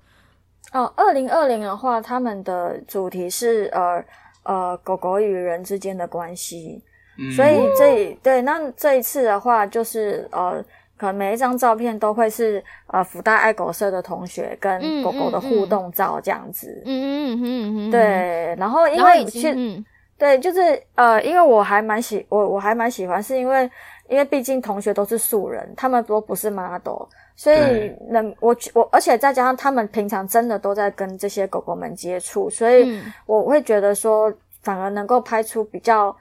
[0.74, 4.04] 哦，二零二零的话，他们的主题是呃
[4.44, 6.84] 呃狗狗与人之间的关系。
[7.18, 10.62] 嗯所以这一对那这一次的话，就是呃，
[10.98, 16.82] 可能每一张照片都会是呃福大爱狗社的同学跟嗯狗狗的嗯互动照这样子。
[16.86, 19.86] 嗯嗯嗯嗯嗯，对，然后因为其实经嗯
[20.18, 23.70] 对，就是呃，因为我还蛮喜我我还蛮喜欢，是因为
[24.08, 27.04] 因为毕竟同学都是素人，他们都不是 model，
[27.36, 36.16] 所以对能我我而且再加上他们平常真的都在跟这些狗狗们接触，所以嗯我会觉得说反而能够拍出比较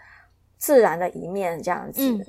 [0.59, 2.03] 自然的一面这样子。
[2.03, 2.27] 嗯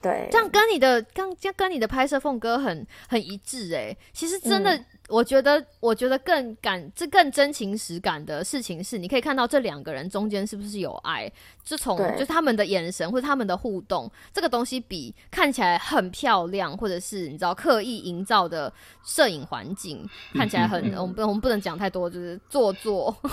[0.00, 4.84] 对，这样跟你的刚这样跟你的拍摄风格很很一致哎、其实真的，嗯。
[5.08, 11.32] 我觉得我觉得更感这更真情实感的事情是，你可以看到这两个人中间是不是有爱，
[11.64, 18.70] 就从就是他们的眼神或者他们的互动，这个东西比看起来很漂亮，或者是你知道刻意营造的
[19.02, 23.16] 摄影环境看起来很，嗯我们不我们不能讲太多，就是做作，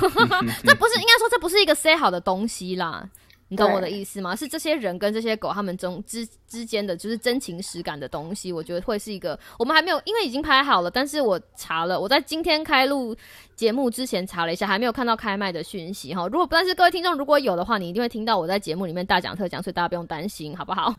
[0.63, 3.05] 这不是应该说这不是一个 say 好的东西啦。
[3.47, 4.35] 你懂我的意思吗？
[4.35, 13.15] 是这些人跟这些狗他们中之之间的就是真情实感的东西，我觉得会是一个我们还没有，因为已经拍好了，但是我查了，我在今天开录
[13.55, 16.27] 节目之前查了一下，还没有看到开麦的讯息哈。
[16.27, 20.93] 如果但是各位听众如果有的话，你一定会听到我在节目里面大讲特讲，所以大家不用担心，好不好？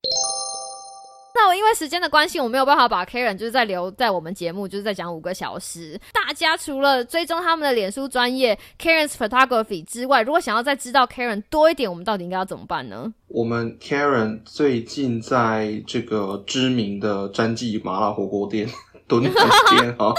[1.57, 5.99] 因为时间的关系，我没有办法把 Karen 就是在留在我们节目，就是在讲五个小时。
[6.13, 13.13] 大家除了追踪他们的脸书专业 Karen's Photography 之外，如果想要再知道 Karen 多一点，我们到底应该要怎么办呢？
[13.29, 18.69] 我们 Karen 最近在这个知名的詹记麻辣火锅店
[19.09, 19.31] 蹲在
[19.71, 20.13] 店哈，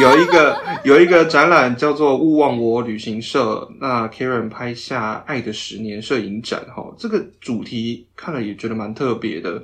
[0.00, 9.62] 有一个 有一个展览叫做“勿忘我旅行社”，那 Karen 拍下《爱的十年》摄影展哈，这个主题看了也觉得蛮特别的。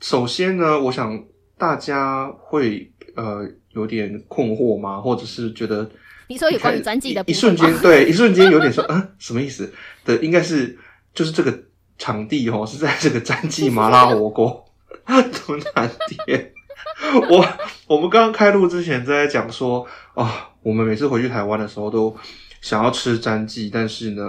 [0.00, 1.24] 首先呢，我想
[1.56, 5.00] 大家会呃有点困惑吗？
[5.00, 5.88] 或者是觉得
[6.28, 9.72] 你说有关于专辑的一一瞬间，对，一瞬间有点说，嗯，什么意思
[10.04, 10.16] 的？
[10.16, 10.78] 应该是
[11.14, 11.58] 就是这个
[11.98, 14.64] 场地哦，是在这个詹记麻辣火锅
[15.06, 15.90] 敦南
[16.24, 16.52] 店。
[17.30, 17.46] 我
[17.86, 22.14] 我们刚刚开录之前在讲说，啊，我们每次回去台湾的时候都
[22.60, 24.22] 想要吃詹记，但是呢。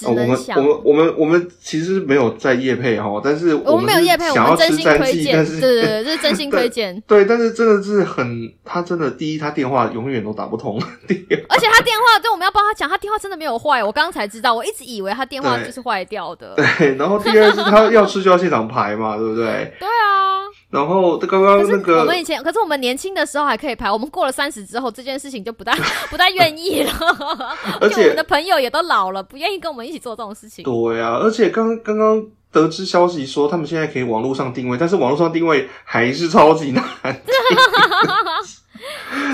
[0.00, 6.98] 只哦，我们能想我们我们我们其实没有在夜配哈，但是我们没有是叶配，我们真心推荐，但是对对对，这是真心 推荐。
[7.06, 16.54] 对，但是真的是很，他真的第一，他电话永远都打不通，而且他电话，对，我们要帮他讲，他电话真的没有坏，我刚刚才知道，我一直以为他电话就是坏掉的。
[16.56, 19.44] 对，然后第二是他要吃就要现场排嘛，对不对？
[19.78, 25.76] 对啊，然后刚刚那个我们以前，可是我们年轻的时候还可以排，我们过了三十之后，这件事情就不大
[26.10, 26.92] 不太愿意了。
[27.80, 30.64] 而且且我们的朋友也都老了，不愿意跟我们一起做这种事情。
[30.64, 36.84] 对啊，而且刚刚刚得知消息说他们现在可以网络上定位，但是网络上定位还是超级难。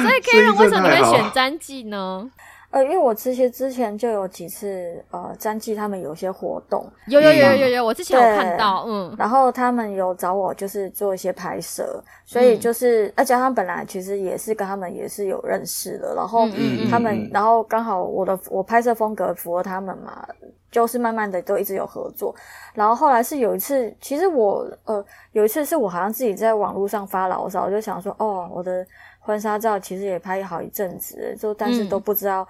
[0.03, 2.29] 所以 Karen 为什么你会选詹记呢？
[2.71, 7.59] 呃，因为我之前之前就有几次呃，詹记他们有一些活动，有有有有嗯。
[7.61, 12.61] 有有，我之前有看到，嗯，然后他们有找我就是做一些拍摄，所以嗯。
[12.61, 16.91] 就是，而且他们本来其实也是跟他们也是有认识的，然后嗯嗯嗯。
[16.91, 20.27] 他们，嗯然后刚好我的我拍摄风格符合他们嘛，
[20.71, 22.35] 就是慢慢的都一直有合作，
[22.75, 25.03] 然后后来是有一次，其实我呃
[25.33, 28.87] 有一次是我好像自己在网络上发牢骚，我就想说，哦，我的
[29.27, 32.47] 婚纱照其实也拍好一阵子，就但是嗯都不知道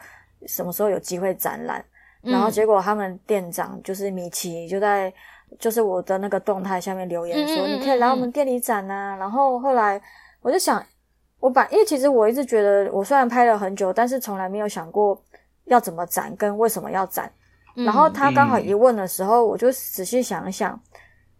[0.46, 1.82] 什么时候有机会展览。
[2.22, 5.12] 嗯然后结果他们店长就是米奇就在
[5.60, 9.16] 就是我的那个动态下面留言说，嗯嗯嗯你可以来我们店里展啊。
[9.16, 10.00] 然后后来
[10.42, 10.84] 我就想，
[11.38, 15.20] 我把因为其实我一直觉得我虽然拍了很久，但是从来没有想过
[15.66, 17.30] 要怎么展跟为什么要展。
[17.76, 20.78] 嗯然后他刚好嗯一问的时候，我就仔细想一想，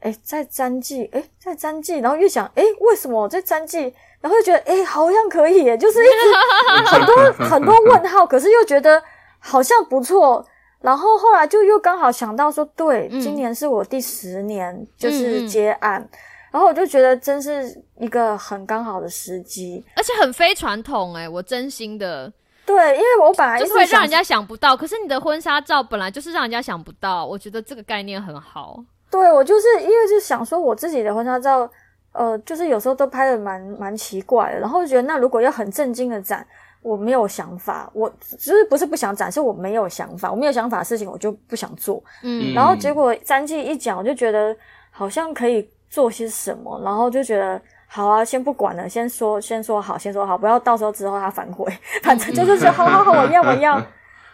[0.01, 3.93] 哎，在詹记，哎，在詹记，然后越想，哎，为什么我在詹记？
[4.21, 9.03] 然后又觉得，哎，好像可以耶，就是一直 很多很多问号，可是又觉得
[9.39, 10.45] 好像不错。
[10.81, 16.09] 然后后来就又刚好想到说，对，嗯今年是我第十年就嗯是嗯接案，
[16.53, 19.85] 然后我就觉得真是一个很刚好的时机。
[19.97, 22.33] 而且很非传统哎、我真心的，
[22.65, 24.77] 对，因为我本来就是会让人家想不到。
[24.77, 28.85] 可是你的婚纱照本来就是让人家想不到，我觉得这个概念很好。
[29.11, 31.69] 对我就是因为就想说我自己的婚纱照，
[32.13, 36.47] 呃，就是有时候都拍的蛮蛮奇怪的，然后就觉得那如果要很正经的展，
[36.83, 42.03] 我没有想法，我就是不是不想展，是我没有想法，我没有想法的事情我就不想做。
[42.23, 44.55] 嗯然后结果詹记一讲，我就觉得
[44.91, 53.81] 好像可以做些什么，然后就觉得好啊，先不管了，先说先说好，先说好，不要到时候之后他反悔，反正就是说好好好，我要我要。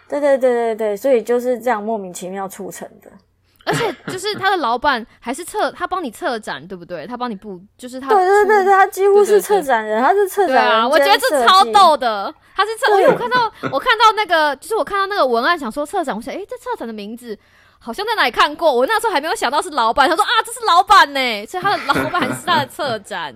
[0.09, 3.11] 对对对对对，所以就是这样莫名其妙促成的。
[3.65, 7.07] 而且就是他的老板还是策，他帮你策展，对不对？
[7.07, 10.65] 他帮你布，就是他对对对对，他几乎是策展人，他是策展人。
[10.65, 11.65] 啊，我觉得这超。
[11.73, 12.33] 逗的。
[12.55, 17.39] 他是策，因对为我看到我看到那个，就是我看到那个文案，想说策展，我想，诶，这策展的名字
[17.79, 18.71] 好像在哪里看过。
[18.71, 23.35] 我那时候还没有想到是老板，他说啊，这是老板呢， 所以他的老板是他的策展。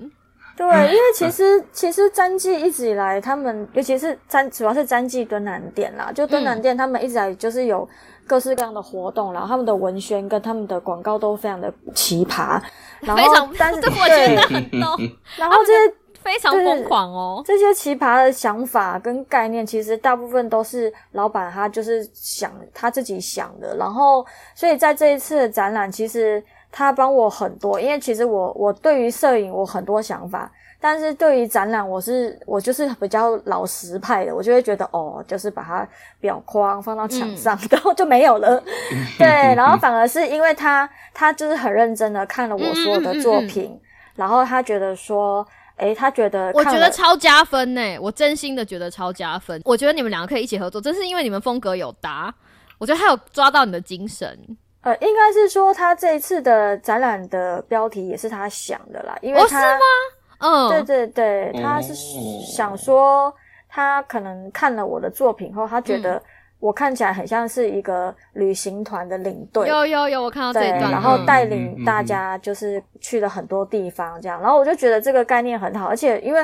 [0.54, 7.88] 对，因为其实其实詹记一直以来，他们尤其是詹，主要是詹记敦南店啦，就敦南店他们一直来就是有
[8.26, 12.60] 各式各样的活动，然后他们的文宣跟他们的广告都非常的奇葩，
[13.00, 14.96] 然后但是 这我觉得很懂，
[15.38, 17.42] 然后这些非常疯狂哦。
[17.44, 30.50] 这些奇葩的想法跟概念，其实大部分都是老板他就是想他自己想的，然后所以在这一次的展览，其实他帮我很多，因为其实我我对于摄影我很多想法，
[30.86, 35.88] 但是对于展览我是我就是比较老实派的，我就会觉得哦，就是把它
[36.22, 38.62] 裱框放到墙上，然后就没有了。
[39.18, 39.26] 对，
[39.56, 43.76] 然后反而是因为他他就是很认真的看了我所有的作品，
[44.14, 45.44] 然后他觉得说。
[45.78, 49.60] 诶，他觉得我觉得超加分呢，我真心的觉得超加分。
[49.62, 52.34] 我觉得你们两个可以一起合作，真是因为你们风格有搭。
[52.78, 54.26] 我觉得他有抓到你的精神，
[54.80, 59.40] 呃，应该是说他这一次的展览的标题也是他想的啦，因为
[60.38, 63.32] 嗯，对对对，他是哦想说
[63.68, 66.02] 他可能看了我的作品后，他觉嗯。
[66.02, 66.22] 得
[66.58, 76.40] 我看起来很像是一个旅行团的领队，有有有，我看到这对，一段，然后嗯带领大家就是去了很多地方，这样，然后我就觉得这个概念很好，而且因为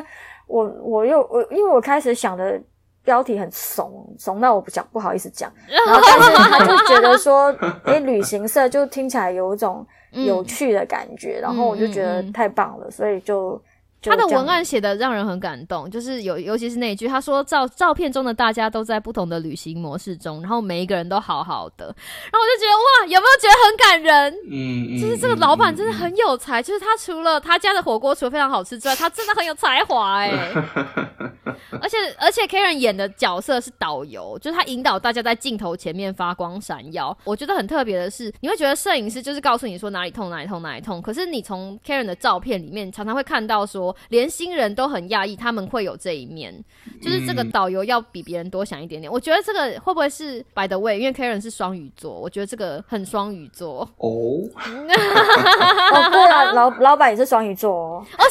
[0.47, 2.61] 我我又我因为我开始想的
[3.03, 7.47] 标题很怂怂到我不讲不好意思讲， 然后但是他就觉得说，
[7.87, 13.63] 诶，旅行社就听起来有一种有趣的感觉，然后我就觉得太棒了，所以就就
[14.03, 24.35] 他的文案写的让人很感动，就是有，尤其是那一句，他说照照片中的大家都在不同的旅行模式中，然后每一个人都好好的，然后我就觉得哇，有没有觉得很感人？
[24.51, 30.31] 嗯，就是这个老板真的很有才，就是他除了他家的火锅除了非常好吃之外，他真的很有才华哎、
[31.81, 37.17] 而且而且 Karen 演的角色是导游，就是他引导大家在镜头前面发光闪耀。
[37.25, 46.55] 我觉得很特别的是，你会觉得摄影师就是告诉你说哪里痛哪里痛哪里痛，可是你从 Karen 的照片里面常常会看到说，连新人都很讶异他们会有这一面，
[47.01, 49.11] 就是这个导游要比别人多想一点点。
[49.11, 53.89] 我觉得这个会不会是 by the way，因为 Karen 是双鱼座，我觉得这个很双鱼座。
[53.99, 54.09] 哦，
[54.55, 58.27] 哦，对啊，老老板也是双鱼座哦，哦，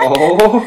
[0.00, 0.64] 对， 哦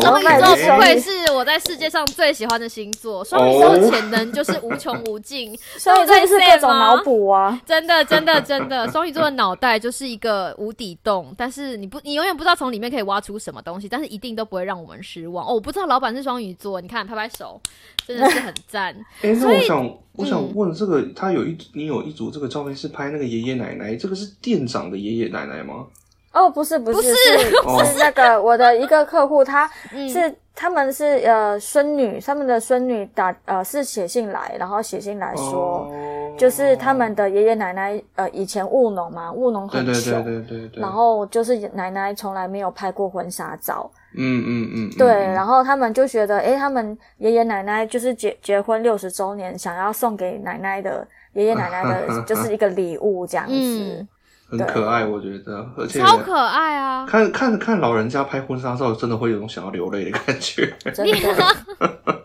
[0.00, 7.28] 双鱼座不愧是我在世界上最喜欢的星座，双鱼座的潜能就是无穷无尽， 所以这是各种脑补。
[7.28, 7.60] 啊。
[7.66, 15.46] 真的，真的，真的，双鱼座的脑袋就是一个无底洞，但是你不，你永远不知道从里面可以挖出什么东西，但是一定都不会让我们失望。
[15.46, 17.60] 哦，我不知道老板是双鱼座，你看拍拍手，
[18.06, 18.94] 真的是很赞。
[19.22, 25.86] 哎，那我想，我嗯想问，这个他有一，你有一组这个照片是拍那个爷爷奶奶，这个是店长的爷爷奶奶吗？
[26.32, 27.98] 哦，不是不是不是是哦是。
[28.02, 30.08] 那个我的一个客户，他嗯。
[30.08, 35.90] 是他们是呃孙女，他们的孙女打呃是写信来，然后写信来说，哦
[36.36, 45.32] 就是他们的爷爷奶奶呃以前务农嘛，务农对对很穷，对对对对，然后就是奶奶从来没有拍过婚纱照，嗯嗯嗯，对，嗯。
[45.32, 54.06] 然后他们就觉得，诶，他们爷爷奶奶就是结结婚六十周年，想要送给奶奶的爷爷奶奶的 就是一个礼物这样子。
[54.50, 57.06] 嗯，很可爱，我觉得，而且超可爱啊！
[57.06, 60.72] 看看看老人家拍婚纱照，真的会有种想要流泪的感觉。
[60.92, 61.56] 真的。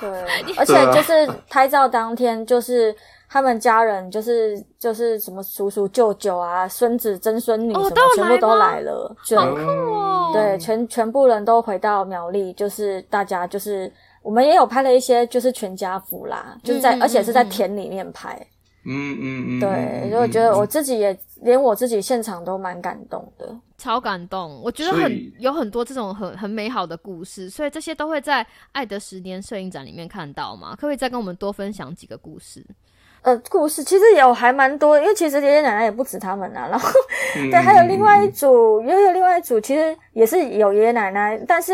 [0.00, 0.08] 对，
[0.56, 2.94] 而且就是拍照当天，就是
[3.28, 9.14] 他们家人，就是就是什么叔叔、舅舅啊、孙子、曾孙女什么，哦全部都来了。
[9.26, 13.90] 对、哦，对，全全部人都回到苗栗，就是大家就是
[14.22, 18.34] 我们也有拍了一些就是全家福啦，就是在、而且是在田里面拍。
[18.88, 19.68] 嗯嗯嗯，对，
[20.04, 23.56] 嗯所以我觉得我自己也连我自己现场都蛮感动的。
[23.78, 24.60] 超感动。
[24.64, 30.70] 我觉得很有很多这种很很美好的故事，所以这些都会在爱的十年摄影展里面看到嘛？
[30.70, 32.64] 可不可以再跟我们多分享几个故事？
[33.22, 36.88] 呃，故事其实有还蛮多，因为其实爷爷奶奶也不止他们啊，然后
[37.36, 41.72] 嗯对，还有另外一组，也有另外一组，其实也是有爷爷奶奶，但是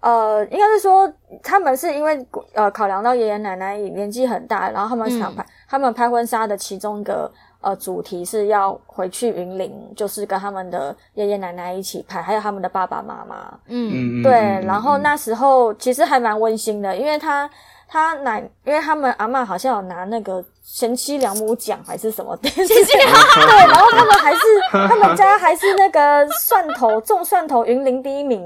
[0.00, 13.52] 呃，应该是说他们是因为呃考量到爷爷奶奶年纪很大，然后他们想拍、他们拍婚纱的其中一个呃主题是要回去云林，就是跟他们的爷爷奶奶一起拍，还有他们的爸爸妈妈。
[13.66, 17.48] 嗯嗯，对，嗯然后那时候其实还蛮温馨的，因为他
[17.88, 24.40] 他奶，因为他们阿嬷好像有拿那个贤妻良母奖还是什么的，贤妻良母对， 然后他们还是
[24.70, 28.40] 他们家还是那个蒜头种蒜头云林第一名，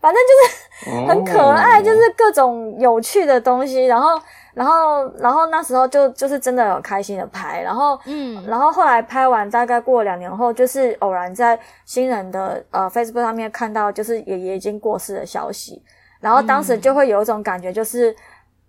[0.00, 4.20] 反正就是很可爱，哦就是各种有趣的东西，然后
[4.54, 8.44] 然后然后那时候就就是真的有开心的拍，然后嗯。
[8.46, 15.82] 然后后来拍完，大概过了两年后，就是偶然在新人的呃 Facebook 上面看到，就是爷爷已经过世的消息，
[16.20, 18.14] 然后当时就会有一种感觉，就是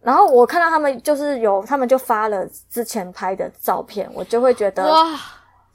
[0.02, 5.08] 然后我看到他们就是有，他们就发了之前拍的照片，我就会觉得，哇，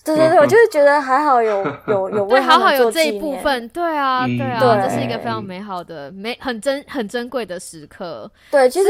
[0.07, 3.37] 对对对，我就是觉得还好有 有有对，好好有这一部。
[3.41, 8.31] 分，对啊，嗯对啊，对这是一个非常美好的、美很珍很珍贵的时刻。
[8.51, 8.89] 对，其实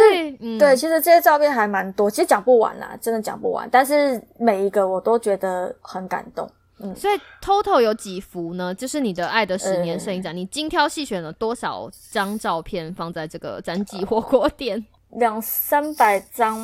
[0.58, 3.68] 对，其实这些照片还蛮多，其实讲不完啦，真的讲不完。
[3.72, 6.48] 但是每一个我都觉得很感动。
[6.78, 8.74] 嗯所以 total 有几幅呢？
[8.74, 14.84] 就是你的《爱的十年》呃摄影展，你精挑细选了多少张照片放在这个展记火锅店？
[15.12, 16.58] 两三百张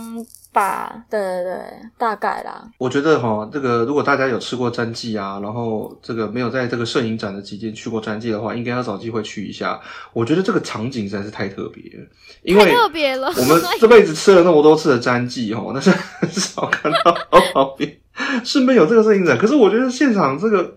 [0.53, 1.57] 吧，对对对，
[1.97, 2.71] 大概啦。
[2.77, 9.81] 我觉得哈，这个如果大家有吃过詹记啊，然后这个没有在这个摄影展的期间去过詹记的话，应该要找机会去一下。
[10.13, 12.07] 我觉得这个场景实在是太特别了，
[12.43, 13.29] 因太为特别了。
[13.29, 17.13] 我们这辈子吃了那么多次的詹记哦，但是很少看到
[17.55, 17.99] 旁边
[18.45, 19.39] 顺便有这个摄影展。
[19.39, 20.75] 可是我觉得现场这个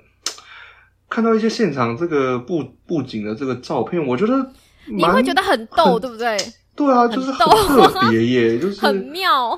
[1.10, 4.52] 看到一些现场这个布布景的这个照片，我觉得
[4.88, 6.38] 你会觉得很逗，对不对？
[6.76, 9.58] 对啊，就是很特别耶， 就是很妙，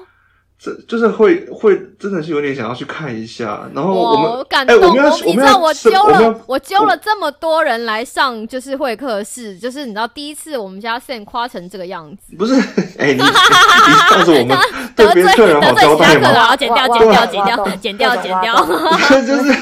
[0.59, 4.95] 这就是会会真的是有点想要去看一下，然后我我感哎、动。
[4.95, 12.53] 我你知道我揪了，我揪了这么多人来上，就是会客室，就是你知道第一次我们家 Sam 夸成这个样子，不是
[12.97, 14.57] 哎、你你这样子我们
[14.95, 18.53] 对得罪别的客人好得罪其他客人，剪掉，剪掉，剪掉，剪掉，剪掉。
[18.55, 19.55] 挖洞就是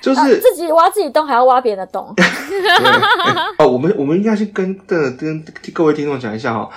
[0.00, 2.14] 就是、啊自己挖自己洞，还要挖别人的洞。
[3.58, 5.44] 哦，我们我们应该先跟跟跟
[5.74, 6.68] 各位听众讲一下哈，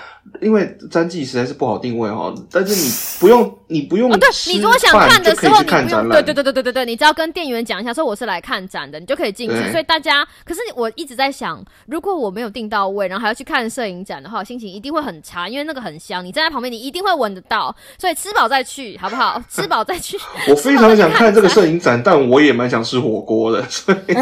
[0.42, 9.72] 因为詹记实在是不好定位哈，但是你不用你不用哦，对你如果想看的时候，你不用，对对对对对对对，你只要跟店员讲一下，说我是来看展的，你就可以进去。
[9.72, 17.76] 所以大家，可是我一直在想，如果我没有订到位，然后还要去看摄影展的话，心情一定会很差，因为那个很香，你站在旁边，你一定会闻得到。
[17.98, 19.42] 所以吃饱再去，好不好？
[19.50, 20.18] 吃饱再去。
[20.48, 24.14] 我非常想看这个摄影展，但我也蛮想吃火锅的，所 以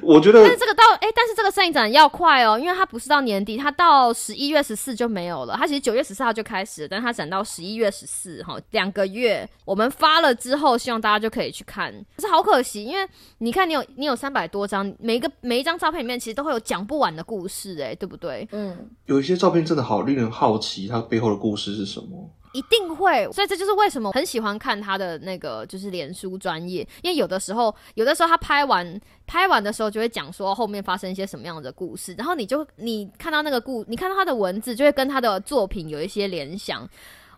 [0.00, 5.54] 我觉得但是这个到哎、但是这个摄影展要快哦，因为它不是到年底，它到十一一月十四就没有了。
[5.56, 9.48] 它其实九月十四号就开始，但它展到十一月十四哈，两个月。
[9.64, 11.92] 我们发了之后，希望大家就可以去看。
[12.16, 18.46] 可是好可惜，因为你看你有你有三百多张，每一个每一张照片里面其实都会有讲不完的故事，哎，对不对？
[18.52, 22.30] 嗯，有一些照片真的好令人好奇，它背后的故事是什么。
[22.56, 36.88] 一定会，所以这就是为什么很喜欢看他的那个就是脸书专业，因为有的时候，有的时候他拍完拍完的时候就会讲说后面发生一些什么样的故事，然后你就你看到那个故，你看到他的文字，就会跟他的作品有一些联想。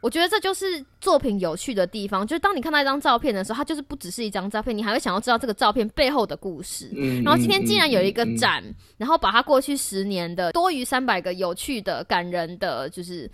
[0.00, 6.88] 我觉得这就是作品有趣的地方，就是当你看到一张照片的时候，它就是不只是一张照片，你还会想要知道这个照片背后的故事。
[6.94, 13.28] 嗯，然后今天竟然有一个嗯嗯嗯展，然后把它过去十年的多于三百个有趣的、感人的，就是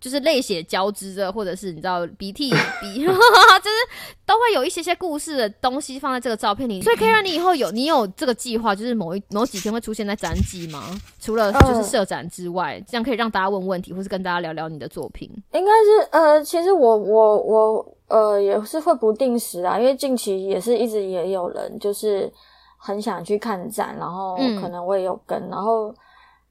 [0.00, 3.78] 就是泪血交织着，或者是你知道鼻涕鼻， 就是
[4.24, 6.80] 都会有一些些故事的东西放在这个照片里。
[6.80, 10.82] 所以 Karen，你以后有你有这个计划，就是某一某几天会出现在展记吗？
[11.20, 15.30] 除了就是设展之外，这样可以让大家问问题，或是跟大家聊聊你的作品。
[15.52, 22.32] 应该是呃，其实我我我呃也是会不定时啊，因为近期也是一直也有人就是
[22.78, 25.94] 很想去看展，然后嗯可能我也有跟，然后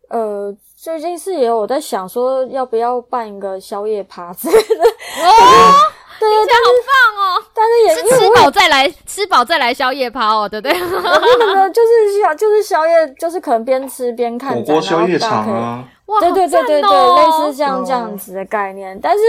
[0.10, 5.76] 呃最近是也有我在想说要不要办一个宵夜趴之类的，哦，
[6.18, 7.44] 对听起来好棒哦！
[7.54, 10.80] 但是也是吃因为我饱再来，吃饱再来宵夜趴哦，对不对？
[10.80, 18.98] 我那个 就是宵就是宵夜，就是可能边吃边看火展，锅宵夜场啊，哇，对对对对对，哦类似像这样子的概念。
[19.02, 19.24] 但是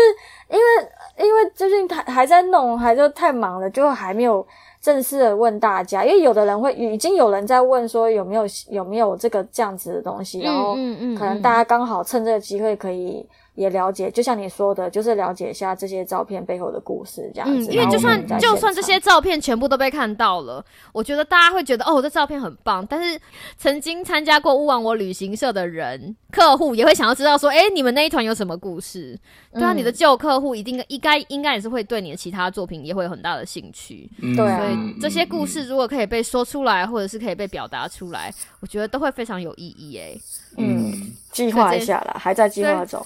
[0.51, 4.47] 因为因为最近还还在弄，还就太忙了，就还没有
[4.81, 6.05] 正式的问大家。
[6.05, 10.75] 因为有的人会已经有人在问说有没有有没有这个这样子的东西，然后
[11.19, 13.27] 可能大家刚好趁这个机会可以。
[13.61, 17.71] 也了解，就像你说的，就是了解一下这些照片背后的故事，这样嗯，子。
[17.71, 22.87] 因为就算就算这些照片全部都被看到了，我觉得大家会觉得哦，这照片很棒。
[22.87, 23.21] 但是
[23.59, 29.15] 曾经参加过乌王我旅行社的人客户也会想要知道说，哎、你们那一团有什么故事？
[29.53, 34.11] 对啊，嗯你的旧客户一定应该应该也是会对你的其他作品也会有很大的兴趣。
[34.23, 39.99] 嗯对啊所以嗯这些故事如果可以被说出来，或者是可以被表达出来，我觉得都会非常有意义。
[39.99, 40.19] 哎，
[40.57, 43.05] 嗯，计划一下啦，还在计划中。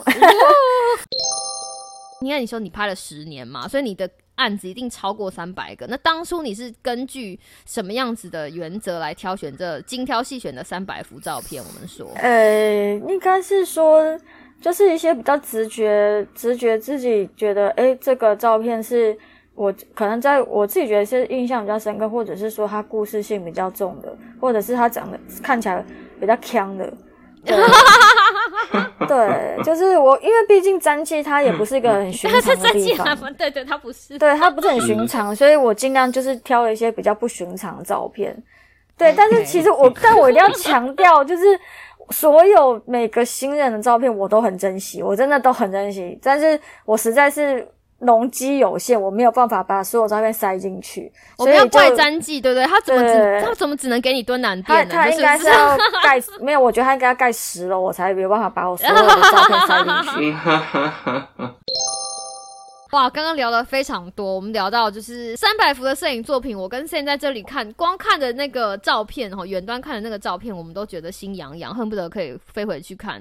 [2.20, 5.86] 应该 你说你拍了十年嘛，所以你的案子一定超过三百个。
[5.86, 11.62] 那当初你是根据什么样子的原则来挑选这精挑细选的三百幅照片？
[11.62, 14.18] 我们说，呃，应该是说，
[14.60, 19.16] 就是一些比较直觉、直觉自己觉得，诶，这个照片是
[19.54, 25.84] 我可能在我自己觉得是印象比较深刻，或者是说它故事性比较重的，或者是它长得看起来
[26.18, 26.92] 比较强的。
[27.44, 27.56] 对，
[29.06, 33.34] 对，就是我，因为毕竟詹记它也不是一个很寻常的地方。
[33.34, 34.18] 对对，他不是。
[34.18, 38.36] 对，它不是很寻常，所以我尽量就是挑了一些比较不寻常的照片。
[38.96, 41.42] 对，但是其实我， 但我一定要强调，就是
[42.10, 47.66] 所有每个新人的照片我都很珍惜，我真的都很珍惜，但是我实在是
[48.04, 51.12] 容积有限，我没有办法把所有照片塞进去。
[51.36, 52.66] 我们要怪詹记，对不对？
[52.66, 54.94] 他怎么只对他怎么只能给你蹲南他店呢？
[54.94, 60.36] 他应该是要 盖，没有，我觉得他应该要盖十楼，我才没有办法把我所有的 照片塞进去。
[62.92, 73.20] 哇，刚刚聊了非常多，我们聊到就是三百幅的摄影作品，我跟现在这里看，光看的那个照片哈，远端看的那个照片，我们都觉得心痒痒，恨不得可以飞回去看，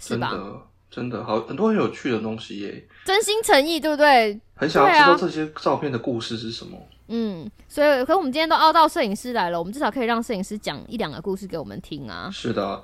[0.00, 0.30] 是吧？
[0.32, 0.60] 真的
[0.90, 4.40] 真的好很多很有趣的东西耶，真心诚意，对不对？
[4.54, 6.78] 很想要知道这些照片的故事是什么。
[7.08, 12.30] 嗯，所以，可我们今天都凹到摄影师来了，我们至少可以让摄影师讲一两个故事给我们听啊。
[12.32, 12.82] 是的，啊，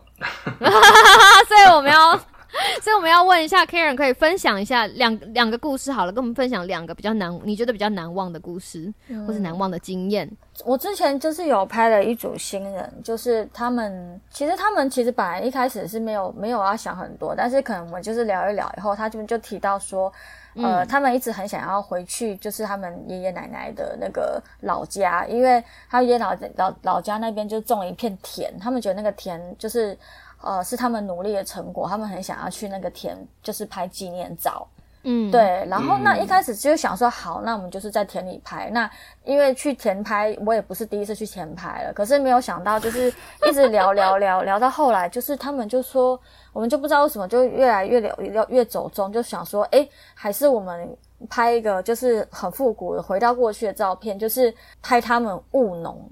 [1.49, 2.21] 所以我们要，
[2.83, 8.93] 所以我们要问一下 Karen，可以分享一下两两个故事好了，跟我们分享两个比较难，你觉得比较难忘的故事，
[9.27, 10.29] 或是难忘的经验。
[10.65, 20.13] 我之前就是有拍了一组新人，就是他们其实他们其实本来一开始是没有没有要想很多，但是可能我们就是聊一聊以后，他就就提到说，
[20.57, 29.97] 呃，他们一直很想要回去，就是他们爷爷奶奶的那个老家，因为他爷爷老老老家那边就种了一片田，他们觉得那个田就是
[30.41, 34.67] 呃是他们努力的成果，他们很想要去那个田，就是拍纪念照。
[35.05, 38.69] 嗯，，对，然后那嗯一开始就想说，好，那我们就是在田里拍。
[38.71, 38.91] 那
[39.23, 43.09] 因为去田拍，我也不是第一次去田拍了，可是没有想到，就是
[43.49, 46.21] 一直聊 聊聊聊到后来，就是他们就说，
[46.53, 50.95] 我们就不知道为什么就越来越聊聊越走中，就想说，哎，还是我们
[51.31, 56.11] 拍一个就是很复古的回到过去的照片，就是拍他们务农。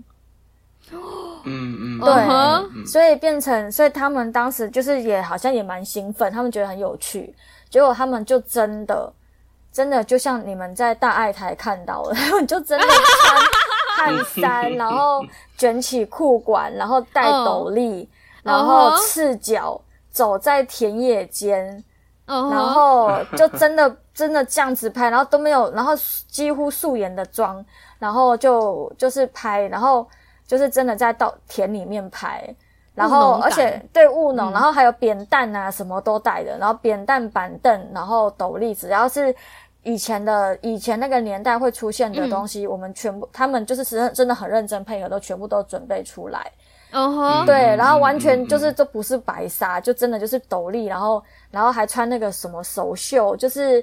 [0.93, 2.70] 嗯嗯，对嗯哼。
[2.76, 2.87] 嗯。
[2.87, 7.34] 所以变成，所以他们当时就是也好像也蛮兴奋，他们觉得很有趣，
[7.70, 9.12] 结果他们就真的
[9.72, 15.24] 真的就像你们在大爱台看到的， 他们就真的穿汗衫，然后
[15.57, 18.09] 卷起裤管，然后戴斗笠，
[18.43, 19.80] 然后赤脚
[20.11, 21.82] 走在田野间，
[22.26, 25.93] 然后就真的真的这样子拍，然后都没有，然后
[26.28, 27.64] 几乎素颜的妆，
[27.99, 30.07] 然后就就是拍，然后
[30.47, 32.55] 就是真的在稻田里面拍，
[32.95, 39.35] 然后而且对务农，嗯然后还有扁担啊，什么都带的，然后扁担、板凳，然后斗笠，只要是。
[39.83, 46.45] 以前的以前那个年代会出现的东西，我们全部他们就是真真的很认真配合，都全部都准备出来。
[46.91, 51.23] 嗯哼，对，嗯然后完全嗯就是这不是白纱，就真的就是斗笠，然后
[51.53, 53.81] 然后还穿那个什么手袖，就是。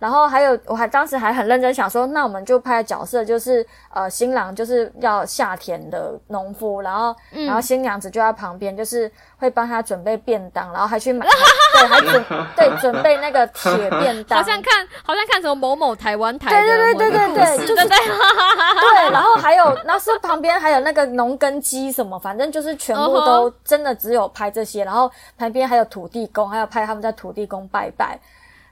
[0.00, 7.46] 然后还有，我还当时还很认真想说，那我们就拍角色，就是呃，新郎就是要下田的农夫，然后、嗯。
[7.46, 11.26] 然后新娘子就在旁边，就是会帮他准备便当，然后还去买，
[11.74, 12.24] 对，还准
[12.56, 13.70] 对准备那个铁
[14.00, 17.98] 便当，好像看好像看什么某某台湾台对的对对对对对，就是对对？
[18.00, 28.18] 对，然后还有那时候旁边还有那个农耕机什么，反正就是全部嗯都真的只有拍这些，然后旁边还有土地公，还有拍他们在土地公拜拜，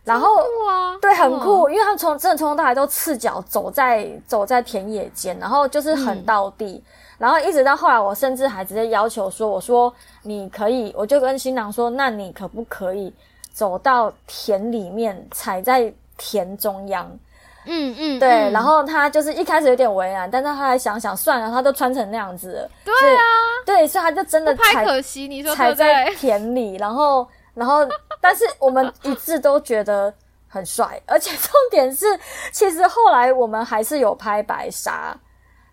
[0.05, 6.83] 然后哇，对很嗯酷，因为他们从真的从头到尾都赤脚走在走在田野间，然后就是很嗯到地。
[7.19, 9.93] 然后一直到后来，我甚至还直接要求说：“我说
[10.23, 13.13] 你可以，我就跟新郎说，那你可不可以
[13.53, 17.11] 走到田里面，踩在田中央？”
[17.67, 23.23] 嗯嗯，对，嗯然后他就是一开始有点为难，但是后来想想算了，他都穿成那样子了，对啊，
[23.67, 26.15] 对，所以他就真的太踩可惜，你说对不踩在？
[26.15, 27.85] 田里，然后然后，
[28.21, 30.13] 但是我们一致都觉得
[30.49, 32.07] 很帅，而且重点是，
[32.53, 35.17] 其实后来我们还是有拍白纱。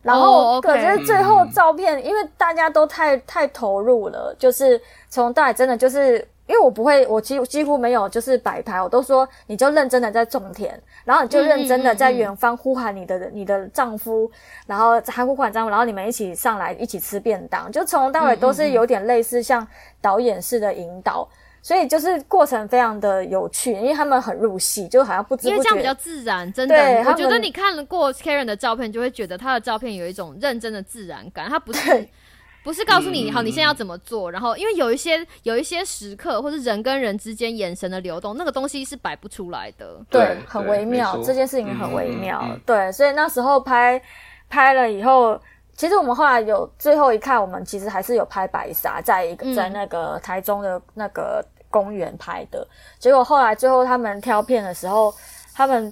[0.01, 4.79] 然哦后可是最后照片，因为大家都太太投入了，就是
[5.09, 14.29] 从大真的就是，因为我不会，我几几乎没有就是摆拍，我都说你就认真的在种田，然后你就认真的在远方呼喊你的、你的丈夫，
[14.67, 19.67] 然后还呼喊丈夫，然后你们一起上来一起吃便当，就从头到尾都是有点类似像
[20.01, 21.27] 导演式的引导。
[21.65, 25.91] 所以就是过程非常的有趣，因为他们很入戏，就好像不知不因为这样比较。
[25.95, 26.75] 自然，真的。
[27.07, 32.07] 我觉得你看了过 Karen 的照片，就会觉得他的照片有一种认真的自然感，他不是
[32.63, 39.99] 不是告诉你嗯好你现在要怎么做，然后因为有一些有一些时刻或是人跟人之间眼神的流动，那个东西是摆不出来的。
[40.11, 42.41] 对对，很微妙这件事情很微妙。
[42.43, 43.99] 嗯对，所以那时候拍
[44.47, 45.41] 拍了以后，
[45.75, 51.43] 其实我们后来有最后一看，我们其实还是有拍白纱，在一个、嗯在那个台中的那个
[51.75, 52.65] 公园拍的。
[52.99, 55.13] 结果后来最后他们挑片的时候，
[55.53, 55.91] 他们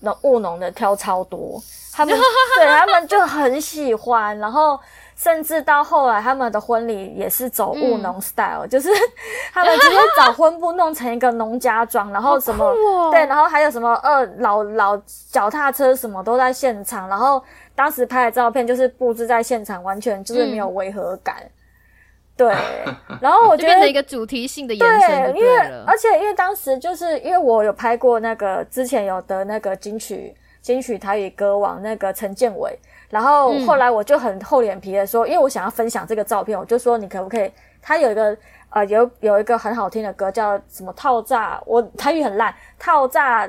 [0.00, 1.62] 农务农的挑超多，
[1.92, 2.12] 他们
[2.58, 4.78] 对他们就很喜欢，然后。
[5.14, 8.88] 甚至到后来，他们的婚礼也是走务农 style，、就是
[9.52, 15.00] 他们直接找婚布弄成一个农家装，然后什么、 哦对，然后还有什么二老老
[15.30, 17.40] 脚踏车什么都在现场，然后
[17.72, 21.36] 当时拍的照片就是布置在现场，完全就是没有违和感。
[22.36, 22.54] 对，
[23.20, 25.84] 然后我觉得就变成一个主题性的延伸就因为了。
[25.86, 32.76] 而且因为当时就是因为我有拍过那个之前有得那个金曲金曲台语歌王那个陈建伟，
[33.10, 37.52] 然后嗯后来我就很厚脸皮的说，因为我想要分享这个照片，我就说你可不可以？
[37.82, 38.36] 他有一个
[38.70, 43.48] 呃有有一个很好听的歌叫什么套炸，我台语很烂，套炸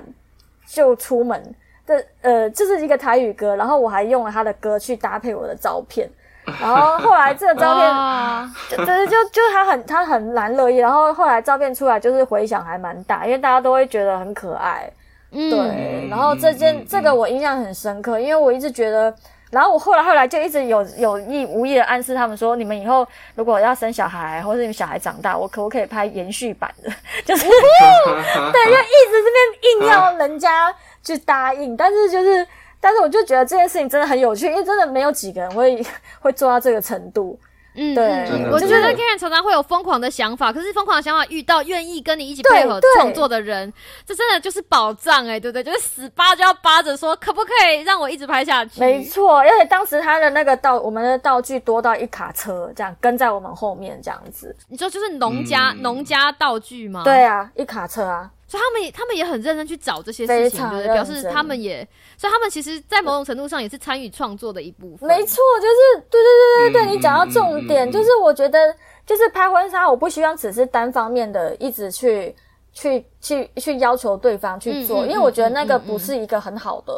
[0.68, 1.56] 就出门
[1.86, 6.10] 的呃，这是一个台语歌，然后我还用了他的歌去搭配我的照片。
[6.60, 14.90] 然后后来这个照片就就是就就他很他很蛮乐意，然后后来照片出来就是回响还蛮大，因为大家都会觉得很可爱，
[15.32, 16.10] 嗯，对。
[16.10, 19.14] 然后这件这个我印象很深刻，因为我一直觉得，
[19.52, 26.90] 然后我后来后来就一直有有意无意的暗示他们说，你们以后如果要生小孩，或者你们小孩长大，我可不可以拍延续版的？
[27.24, 32.46] 就是 对，就一直这边硬要人家去答应，但是就是。
[32.84, 35.82] 但是我就觉得这件事情真的很有趣，因为真的没有几个人会
[36.20, 37.40] 会做到这个程度。
[37.76, 38.06] 嗯，对
[38.52, 43.74] 我觉得真的 Karen 常常会有疯狂的想法，可是疯狂的想法遇到愿意跟你一起配合创作的人，
[44.06, 45.64] 这真的就是宝藏哎、对不对？
[45.64, 48.80] 就是死扒就要扒着说，可不可以让我一直拍下去？
[48.80, 54.56] 没错，而且当时他的那个道，我们的道具多到一卡车，这样跟在我们后面这样子。
[54.70, 57.02] 你说就是农家嗯农、家道具吗？
[57.04, 60.94] 对，啊，一卡车啊，所以他们也他们也很认真去找这些事情，常对不对？
[60.94, 65.08] 表示他们也，所以他们其实，在某种程度上也是参与创作的一部分。
[65.08, 68.60] 没错，就是对对对对对，嗯你讲到重点，嗯嗯嗯就是我觉得
[69.08, 72.36] 就是拍婚纱，我不希望只是单方面的一直去
[72.74, 76.94] 去去去要求对方去做，嗯嗯因为我觉得那个不是一个很好的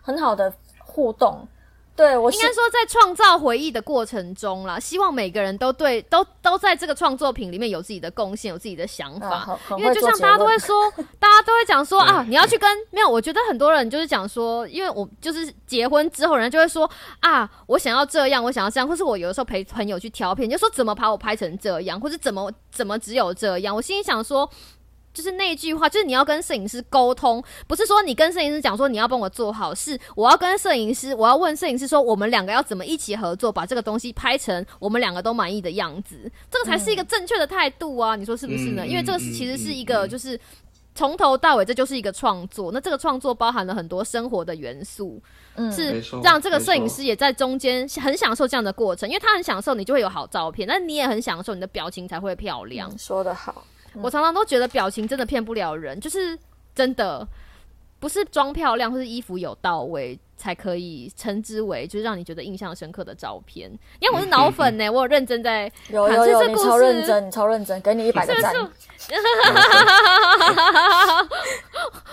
[0.00, 1.44] 很好的互动。
[2.02, 9.58] 对我应该说，在创造回忆的过程中啦，希望每个人都对都都在这个创作品里面有自己的贡献，有自己的想法。
[9.78, 10.90] 因为就像大家都会说，
[11.20, 16.90] 大家都会讲说啊，你要去跟没有，我觉得很多人就是讲说，因为我就是结婚之后，人家就会说
[17.20, 24.50] 啊，我想要这样，我想要这样，或是我有的时候陪朋友去挑片，就说怎么把我拍成这样，或者怎么怎么只有这样，我心里想说。
[25.12, 38.16] 就是那句话，就是你要跟摄影师沟通，不是说你跟摄影师讲说你要帮我做好，是我要跟摄影师，我要问摄影师说我们两个要怎么一起合作，把这个东西拍成我们两个都满意的样子，这个才是一个正确的态度啊！
[38.16, 38.82] 你说是不是呢？
[38.84, 40.38] 嗯因为这个其实是一个就是
[40.94, 45.22] 从头到尾这就是一个创作，那这个创作包含了很多生活的元素，
[45.54, 52.90] 嗯是没错让这个摄影师也在中间很享受这样的过程，因为他很享受，你就会有好照片，那你也很享受，你的表情才会漂亮。
[52.90, 56.38] 嗯说得好，我常常都觉得表情真的骗不了人，就是
[56.74, 57.26] 真的
[57.98, 63.70] 不是装漂亮或是衣服有到位才可以称之为就是让你觉得印象深刻的照片。
[64.00, 68.52] 因为我是脑粉呢、我有认真在看有有超认真，你超认真，给你一百个赞。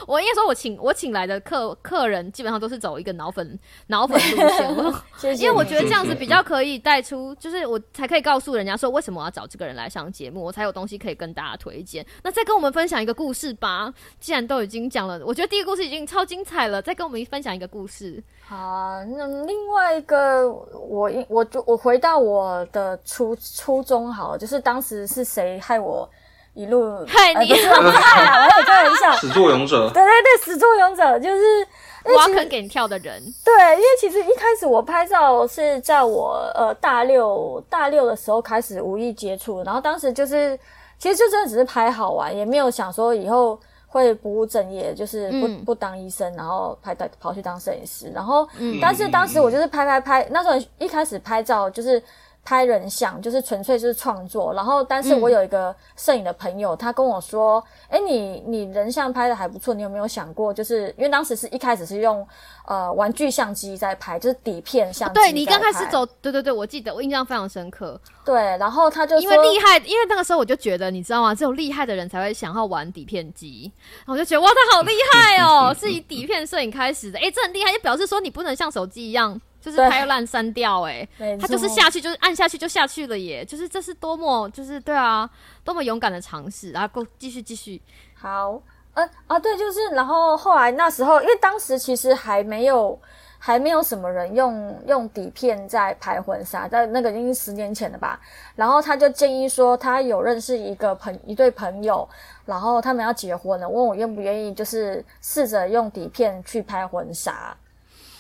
[0.06, 3.58] 我应该说，我请我请来的客客人基本上都是走一个脑粉
[3.88, 12.06] 脑粉路线， 我谢谢你因为我觉得这样子比较可以带出，就是我才可以告诉人家说为什么我要找这个人来上节目，我才有东西可以跟大家推荐。
[12.24, 18.19] 那再跟我们分享一个故事吧，既然都已经讲了，我觉得第一个故事已经超精彩了，再跟我们分享一个故事。
[18.48, 26.10] 好啊，那另外一个，我应我就我回到我的初初衷好了，就是当时是谁害我
[26.56, 29.12] 一路 害你呃不是不是害啊，我有开玩笑。
[29.22, 31.68] 始作俑者，对对对，始作俑者就是
[32.16, 40.58] 挖坑给你跳的人，对，因为其实一开始我拍照是在我呃大六大六的时候开始无意接触，然后当时就是
[40.98, 43.60] 其实就真的只是拍好玩，也没有想说以后
[43.90, 52.02] 会不务正业，就是不、嗯不当医生，然后拍到跑去当摄影师，然后、嗯但是当时我就是拍拍拍，那时候一开始拍照就是。
[52.44, 62.26] 拍人像就是纯粹就是创作，然后但是我嗯有一个摄影的朋友，他跟我说：“哎、你你人像拍的还不错，你有没有想过，就是因为当时是一开始是用
[62.66, 71.36] 呃玩具相机在拍，就是底片相机对你刚开始走，对对对，我记得我印象非常深刻，对，然后他就说因为厉害，因为那个时候我就觉得，你知道吗？
[71.36, 85.30] 只有厉害的人才会想要玩底片机，然后我就觉得哇，他好厉害哦， 是以底片摄影开始的，诶，这很厉害，就表示说你不能像手机一样，就是拍烂删掉、诶，没他就是下去，就是按下去就下去了耶，就是这是多么就是对啊，
[85.64, 87.82] 多么勇敢的尝试，然后够继续继续，
[88.16, 88.62] 好，
[88.94, 93.00] 呃啊，对，就是，然后后来那时候，因为当时其实还没有
[93.38, 98.20] 还没有什么人用用底片在拍婚纱，在那个已经十年前了吧。
[98.56, 102.08] 然后他就建议说，他有认识一个朋一对朋友，
[102.46, 107.56] 然后他们要结婚了，问我愿不愿意，就是试着用底片去拍婚纱。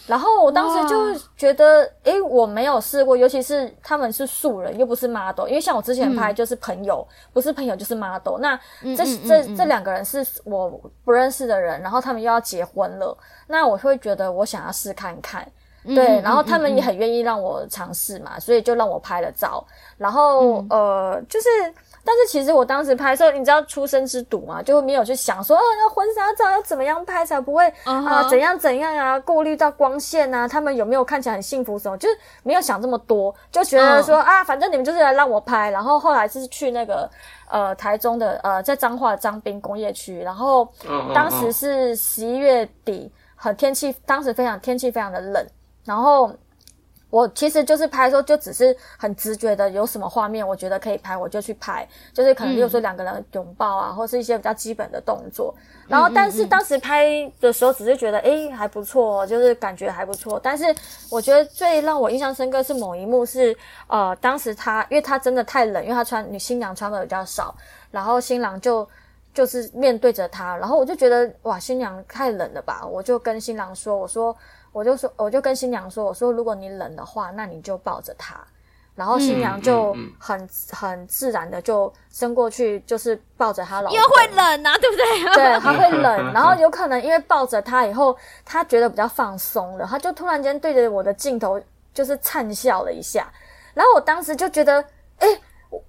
[0.10, 8.40] 然后我当时就觉得，诶，我没有试过，尤其是他们是素人，又不是 model，因为像我之前拍就是朋友，不是朋友就是 model。
[8.40, 10.68] 那这、嗯嗯这嗯这两个人是我
[11.06, 15.48] 不认识的人，然后他们又要结婚了，那我会觉得我想要试看看。
[15.86, 19.66] 对，然后他们也很愿意让我尝试嘛，所以就让我拍了照。
[19.98, 21.48] 然后呃，就是，
[22.10, 35.70] 但是其实我当时拍的时候，你知道出生之犊嘛，就没有去想说，哦，那婚纱照要怎么样拍才不会啊，怎样怎样啊，过滤到光线啊，他们有没有看起来很幸福什么，就是没有想这么多，就觉得说啊，反正你们就是来让我拍。
[35.70, 37.08] 然后后来是去那个
[37.48, 40.68] 呃台中的呃在彰化彰滨工业区，然后
[41.14, 45.46] 当时是十一月底，很天气，当时非常天气非常的冷。
[45.86, 46.32] 然后
[47.10, 51.88] 我其实就是拍的时候，就只是很直觉的，有什么画面我觉得可以拍，我就去拍。
[52.14, 55.54] 就是可能比如说两个人拥抱啊，或是一些比较基本的动作。
[55.88, 60.40] 然后，但是当时拍的时候，只是觉得哎还不错，就是感觉还不错。
[60.44, 60.64] 但是
[61.10, 63.58] 我觉得最让我印象深刻是某一幕是，
[63.88, 67.56] 呃，当时他因为他真的太冷，因为他穿女新娘穿的比较少，
[67.90, 68.88] 然后新郎就
[69.34, 74.36] 就是面对着他，然后我就觉得哇，新娘太冷了吧，我就跟新郎说，我说。
[74.72, 78.36] 我就说，我就跟新娘说，我说如果你冷的话，那你就抱着他。
[78.96, 83.96] 然后新娘就很很自然的就伸过去，就是抱着她老公。
[83.96, 85.36] 因为会冷啊，对不对？
[85.36, 86.34] 对，她会冷。
[86.34, 88.14] 然后有可能因为抱着他以后，
[88.44, 91.62] 她觉得比较放松了，她就突然间对着我的镜头
[91.94, 93.32] 就是灿笑了一下。
[93.74, 94.84] 然后我当时就觉得，
[95.20, 95.28] 哎，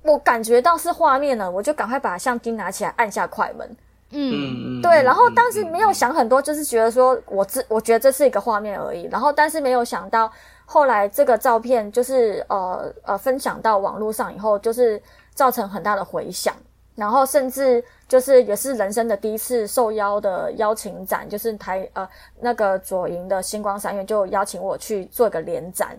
[0.03, 3.77] 我感觉到是画面了，我就赶快把相机拿起来按下快门。
[4.13, 9.05] 嗯，对，然后当时没有想很多，就是觉得说，我这我觉得这是一个画面而已。
[9.05, 10.31] 然后，但是没有想到，
[10.65, 15.01] 后来这个照片就是呃呃分享到网络上以后，就是
[15.33, 16.53] 造成很大的回响。
[16.97, 22.07] 然后，甚至就是也是人生的第一次受邀的邀请展，就是台呃
[22.41, 25.97] 那个左营的星光三院就邀请我去做一个联展。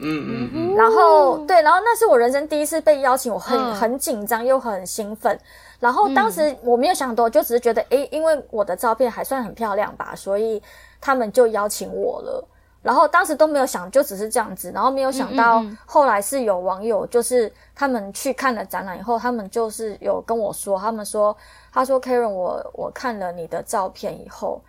[0.00, 5.36] 嗯嗯，然后对，然后那是我人生第一次被邀请，我很很紧张又很兴奋。
[5.80, 10.60] 然后当时我没有想多，就只是觉得，诶，因为我的照片还算很漂亮吧，所以
[11.00, 12.44] 他们就邀请我了。
[12.80, 14.70] 然后当时都没有想，就只是这样子。
[14.72, 21.36] 然后没有想到，后来是有网友，就是他们去看了展览以后，他们就是有跟我说，他们说，
[21.72, 24.62] 他说，Karen，我我看了你的照片以后，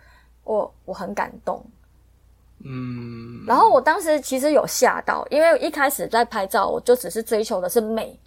[0.44, 1.64] 我我很感动。
[2.64, 3.44] 嗯。
[3.46, 8.18] 然后我当时其实有吓到，因为一开始在拍照，我就只是追求的是美、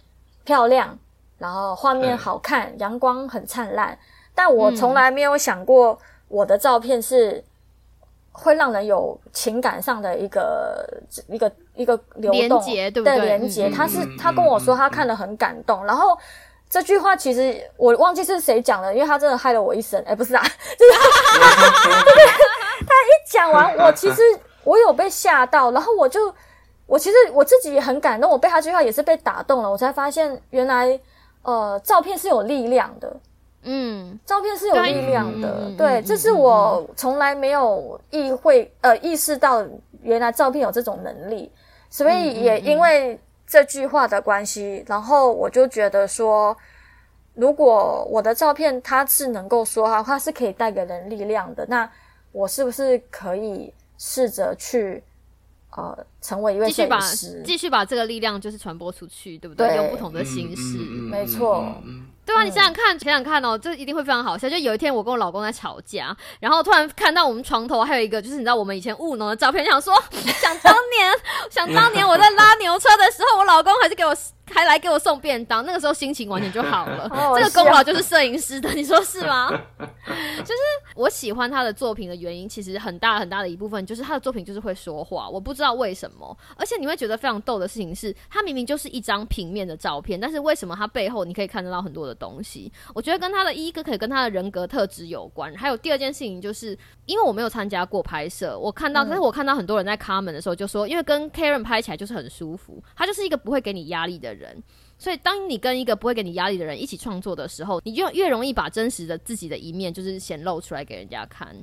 [0.44, 0.98] 漂亮。
[1.38, 3.98] 然后画面好看，阳光很灿烂，
[4.34, 7.42] 但我从来没有想过我的照片是
[8.32, 13.26] 会让人有情感上的一个一个一个流动，对不对？
[13.26, 16.16] 连接，他是他跟我说他看了很感动，然后
[16.70, 20.02] 这句话其实我忘记是谁讲的，因为他真的害了我一生。
[20.06, 20.42] 哎，不是啊，
[20.78, 20.92] 就是
[22.86, 24.22] 他一讲完，我其实
[24.62, 26.32] 我有被吓到，然后我就
[26.86, 30.98] 我其实我自己也很感动，我被他这句话也是被打动了，我才发现原来。
[31.44, 33.16] 呃，照片是有力量的，
[33.62, 39.64] 嗯，照片是有力量的，对，这是我从来没有意会，呃，意识到
[40.02, 41.52] 原来照片有这种能力，
[41.90, 46.56] 所以也因为这句话的关系，然后我就觉得说，
[47.34, 51.88] 如果我的照片它是能够说话，它是可以带给人力量的，那
[52.32, 55.04] 我是不是可以试着去？
[55.76, 57.00] 呃，成为一位继续把，
[57.44, 59.74] 继续把这个力量就是传播出去，对不对？
[59.74, 61.66] 用不同的形式，没错。
[62.24, 64.48] 对啊，你想想看，想想看哦，这一定会非常好笑。
[64.48, 69.92] 就有一天，我跟我老公在吵架，然后突然看到我们床头还有一个，就是你知道我们以前务农的照片，想说，
[70.40, 71.12] 想当年，
[71.50, 74.16] 想当年我在拉牛车的时候，我老公还是给我
[74.52, 77.06] 还来给我送便当，那个时候心情完全就好了。
[77.38, 79.50] 这个功劳就是摄影师的，你说是吗？
[80.08, 80.60] 就是
[80.96, 86.36] 我喜欢他的作品的原因，其实很大很大的一部分就是他的作品就是会说话，我不知道为什么。
[86.56, 92.14] 而且你会觉得非常逗的事情是，他明明就是一张平面的照片，但是为什么他背后你可以看得到很多的。
[92.14, 95.52] 东西，我觉得跟他的一个可以跟他的人格特质有关。
[95.56, 104.33] 还有第二件事情，就是因为我没有参加过拍摄，我看到，但是我看到很多人在 comment 的时候就说，因为跟 Karen 拍起来就是很舒服，他就是一个不会给你压力的人。
[104.34, 104.62] 人
[104.98, 111.54] 所以当你跟一个不会给你压力的人一起创作的时候，你就越容易把真实的自己的一面就是显露出来给人家看。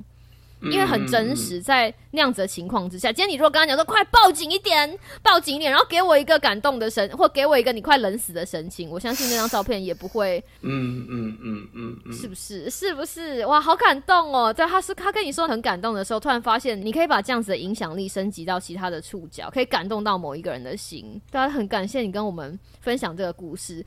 [0.70, 12.70] 因为很真实，在那样子的情况之下，今天你如果跟他讲说快报警一点，报警一点，然后给我一个感动的神，或给我一个你快冷死的神情，我相信那张照片也不会，嗯嗯嗯嗯，是不是？
[12.70, 13.44] 是不是？
[13.46, 14.52] 哇，好感动哦！
[14.52, 21.20] 在，他是他跟你说很感动的时候，突然发现你可以把这样子的影响力升级到其他的触角，可以感动到某一个人的心。
[21.30, 23.84] 大家很感谢你跟我们分享这个故事。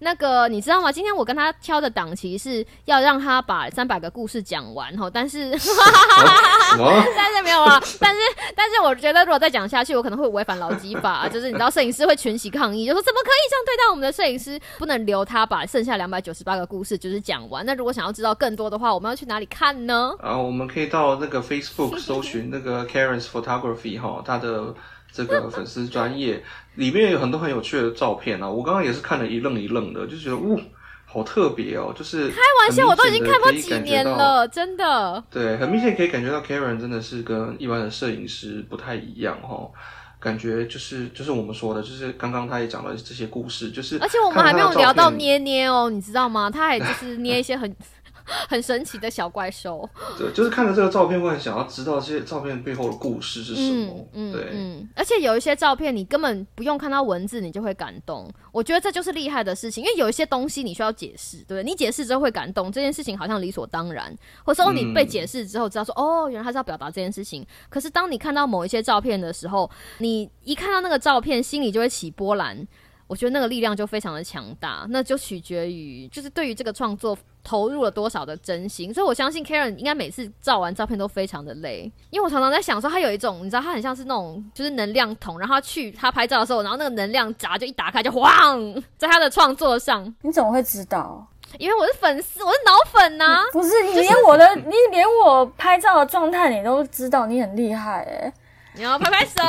[0.00, 0.92] 那个你知道吗？
[0.92, 5.50] 今天我跟他挑的档期是要让他把三百个故事讲完哈，但是
[7.16, 8.20] 但是没有啊，但是
[8.54, 14.58] 但是我觉得如果再讲下去，我可能会违反劳基法， 就是你知道摄影师会群起抗议，就说怎么可以这样对待我们的摄影师？
[14.78, 17.64] 不能留他把剩下两百九十八个故事就是讲完。
[17.66, 20.12] 那如果想要知道更多的话，我们要去哪里看呢？
[20.20, 24.74] 啊，我们可以到那个 Facebook 搜寻那个 Karen's Photography 哈，他的
[25.24, 26.42] 这个粉丝专业
[26.76, 28.48] 里面有很多很有趣的照片啊。
[28.48, 30.60] 我刚刚也是看了一愣一愣的，就觉得呜。
[31.10, 35.24] 好特别哦，就是开玩笑，我都已经看过几年了，真的。
[35.30, 39.72] 对，很明显可以感觉到 Karen 真的是跟一般的摄影师不太一样哦，
[40.20, 46.50] 感觉就是就是我们说的，就是刚刚他也讲了这些故事，就是而且我们还没有聊到捏捏哦，你知道吗？
[46.50, 47.74] 他还就是捏一些很。
[48.48, 54.06] 很神奇的小怪兽，对，就是看了这个照片，会很想要知道这些照片背后的故事是什么。
[54.12, 58.30] 嗯，对，嗯，而且有一些照片，你根本不用看到文字，你就会感动。
[58.52, 64.14] 我觉得这就是厉害的事情，因为有一些东西你需要解释，对你解释之后会感动，这件事情好像理所当然，
[64.44, 67.46] 或者说你被解释之后知道说，哦，原来他是要表达这件事情。
[67.68, 72.66] 可是当你看到某一些照片的时候，你一看到那个照片，心里就会起波澜。
[73.08, 78.92] 我觉得那个力量就非常的强大，那就取决于就是对于这个创作投入了多少的真心。
[78.92, 88.62] 所以我相信 Karen 应该每次照完照片都非常的累，因为我常常在想说，他有一种你知道，他很像是那种就是能量桶，然后他去他拍照的时候，然后那个能量闸就一打开就晃，
[88.98, 90.14] 在他的创作上。
[90.20, 91.26] 你怎么会知道？
[91.58, 93.42] 因为我是粉丝，我是脑粉呐。
[93.52, 98.32] 不是你连我的，你连我拍照的状态你都知道，你很厉害哎。
[98.74, 99.40] 你要拍拍手，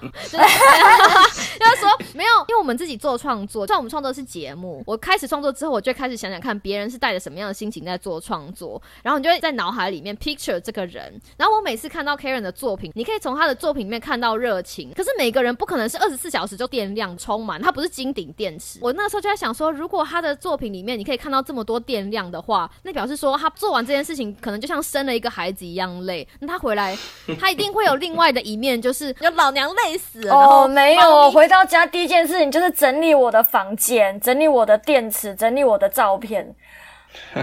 [0.00, 4.82] 就是 说没有，因为我们自己做创作，像我们创作是节目。
[4.86, 11.20] 我开始创作之后，我就开始想想看别人是带着什么样的心情在做创作，然后你就会在脑海里面 picture 这个人。
[11.36, 14.90] 然后我每次看到 Karen 的作品，你可以从他的作品里面看到热情。
[14.96, 18.78] 可是每个人不可能是二十四小时就电量充满，他不是金顶电池。
[18.80, 26.26] 我那时候就在想说，如果他的作品里面你可以看到这么多电量的话，那表示说他做完这件事情，可能就像生了一个孩子一样累。
[26.40, 26.96] 那他回来，
[27.38, 28.77] 他一定会有另外的一面。
[28.80, 36.54] 就是有老娘累死了哦，没有，我回到家第一件事情就是整理我的房间，整理我的电池，整理我的照片。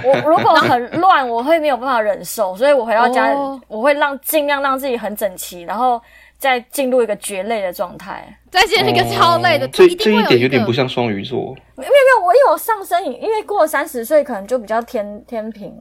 [0.04, 3.36] 我 如果很乱，我会没有办法忍受，所以我回到家
[3.68, 6.00] 我会让尽量让自己很整齐，然后
[6.38, 9.68] 再进入一个绝累的状态，再进入一个超累的。
[9.70, 11.56] 这这一点有点不像双鱼座。
[11.76, 15.74] 没有没有，我有上升，因为过了三十岁，可能就比较天天平。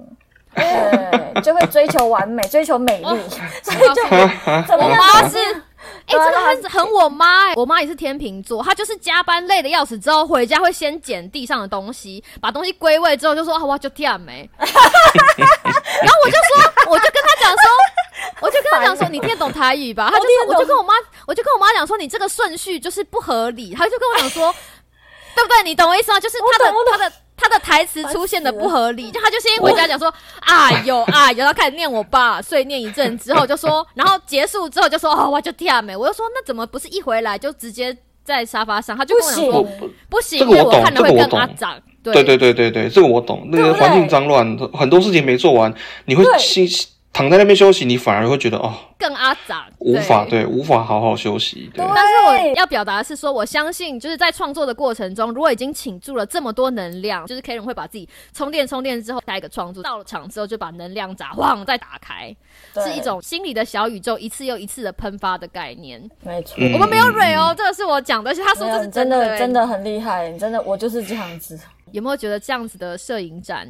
[0.54, 3.04] 对，就会追求完美，追求美丽，
[3.60, 4.04] 所以就
[4.68, 5.36] 怎么样是，
[6.18, 14.74] 哎，这个很很我妈，哎，我妈也是天秤座，她就是加班累的要死，之后回家会先捡地上的东西，把东西归位之后就说啊，哇，就跳没， 然后
[16.24, 17.70] 我就说，我就跟她讲说，
[18.40, 20.10] 我就跟她讲说，你听得懂台语吧？
[20.10, 20.94] 她就说，我就跟我妈，
[21.26, 24.54] 我就跟我妈讲说，你这个顺序就是不合理，她就跟我讲说，
[25.34, 25.62] 对不对？
[25.64, 26.20] 你懂我意思吗？
[26.20, 27.12] 就是她的她的。
[27.36, 38.96] 他的台词出现的不合理，就他就先回家讲说啊有啊有，然后开始念我爸，碎念一阵之后就说， 然后结束之后就说哦我就跳没，我就说那怎么不是一回来就直接在沙发上？
[38.96, 39.66] 他就跟我讲说
[40.08, 41.40] 不行，这个我懂，这个我懂，
[42.02, 43.48] 对对对对对，这个我懂。
[43.50, 45.74] 那个环境脏乱，很多事情没做完，
[46.04, 46.68] 你会心。
[47.14, 51.70] 躺在那边休息，你反而会觉得哦，更阿杂，无法对，无法好好休息。
[51.72, 62.34] 对，但是我要表达的是说，我相信就是在创作的过程中，如果已经倾注了这么多能量，就是 K 人会把自己充电充电之后，下一个创作到了场之后，就把能量闸晃再打开，
[62.84, 66.02] 是一种心里的小宇宙一次又一次的喷发的概念。
[66.24, 71.56] 没错，我们没有蕊哦，这个是我讲的，而且他说这是真的，真的很厉害，真的，我就是这样子。
[71.92, 73.68] 有没有觉得这样子的摄影展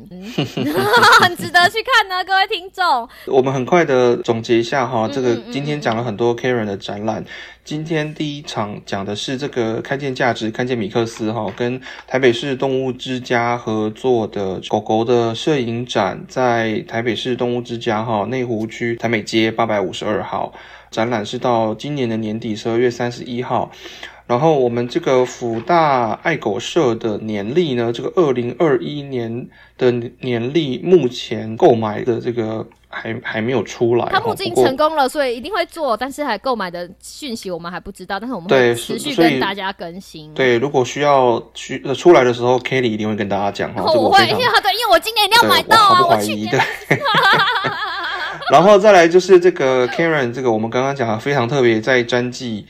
[1.20, 2.24] 很 值得去看呢？
[2.24, 7.24] 各位听众，我们很快的总结一下哈，这个今天讲了很多 Karen 的展览。
[7.64, 20.52] 今天第一场讲的是这个看见价值，看见米克斯哈，跟台北市动物之家合作的狗狗的摄影展，在台北市动物之家哈内湖区台美街八百五十二号，
[20.90, 23.70] 展览是到今年的年底十二月三十一号。
[24.26, 29.46] 然后我们这个福大爱狗社的年历呢，这个二零二一年
[29.76, 34.08] 的年历目前购买的这个还还没有出来。
[34.10, 40.32] 他募金成功了，所以一定会做，但是还购买的讯息我们还不知道，但是我们会持续跟大家更新。
[40.32, 43.82] 对，如果需要需出来的时候，Kelly 一定会跟大家讲哈。
[43.82, 46.50] 我会，因为对，因为我今年一定要买到啊，我去年。
[48.50, 52.66] 然后再来就是这个 Karen，这个我们刚刚讲的非常特别，在詹记。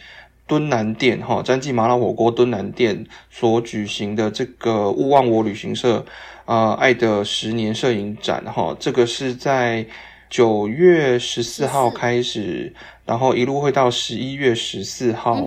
[0.47, 6.05] 敦南店哈，詹记麻辣火锅敦南店所举行的这个勿忘我旅行社
[6.45, 9.87] 啊爱的十年摄影展哈，这个是在
[10.29, 12.75] 九月十四号开始
[13.05, 15.47] 然后一路会到十一月十四号。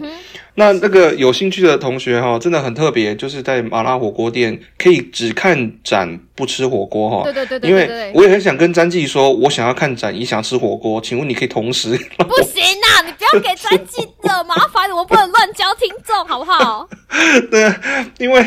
[0.59, 7.23] 那那个有兴趣的同学哈，真的很特别，就是在麻辣火锅店可以只看展不吃火锅哈。
[7.23, 11.89] 对对对对因对对为我也很想跟詹记说，我想要看展，也想吃火锅，请问你可以同时？
[12.17, 13.05] 不行啊！
[13.05, 16.89] 你不要给专辑惹麻烦，我不能乱教听众，好不好？
[17.51, 17.79] 对啊，
[18.17, 18.43] 因为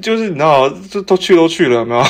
[0.00, 2.02] 就是你知道，这都去都去了，有没有？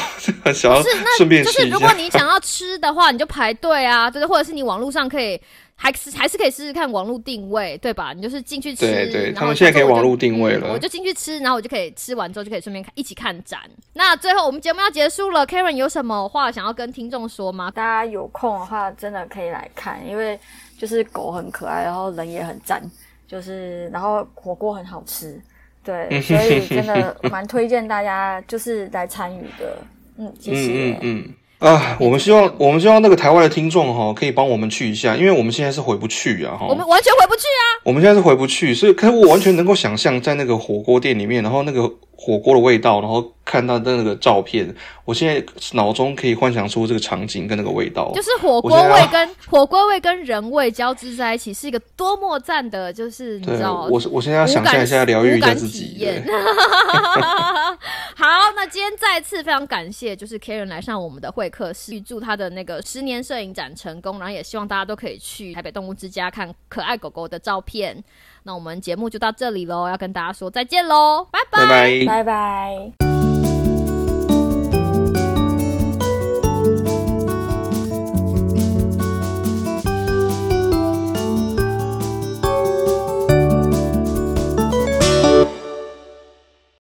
[0.45, 1.67] 很 想要是，那顺便就是。
[1.71, 5.41] 如果你想要吃的话，你就排队啊，对，或者是你网络上可以。
[5.81, 8.13] 还是还是可以试试看网络定位，对吧？
[8.13, 13.61] 你就是进去吃，对对他们现在可以网络定位了嗯我就进去吃，然后我就可以吃完之后就可以顺便看一起看展。
[13.93, 17.71] 那最后我们节目要结束了，Karen 有什么话想要跟听众说吗？
[17.71, 20.39] 大家有空的话，真的可以来看，因为
[20.77, 22.83] 就是狗很可爱，然后人也很赞，
[23.29, 25.41] 就是然后火锅很好吃，
[25.85, 29.79] 对， 所以真的蛮推荐大家就是来参与的。
[30.17, 30.73] 嗯，谢谢。
[30.73, 31.35] 嗯嗯嗯。
[31.59, 36.67] 啊，我们希望我们希望那个台湾的听众哈，可以帮我们去一下，因为我们现在是回不去啊哈。
[36.69, 37.83] 我们完全回不去啊！
[37.85, 41.93] 我们现在是回不去，所以可是我完全能够想象在那个火锅店里面，然后那个
[42.29, 44.69] 火锅的味道，然后看到的那个照片，
[45.07, 48.13] 我现在脑中可以幻想出这个场景跟那个味道。
[48.15, 56.07] 就是火锅味跟火锅味跟人味交织在一起，是一个多么赞的，就是你知对，道，我我现在要想象一下，疗愈一下自己。
[58.15, 68.05] 好，那今天再次非常感谢，就是 Karen 来上我们的会客室，预祝他的那个十年摄影展成功，然后也希望大家都可以去台北动物之家看可爱狗狗的照片。
[68.49, 72.07] 那我们节目就到这里喽，要跟大家说再见喽，拜拜拜拜。
[72.07, 73.28] 拜拜。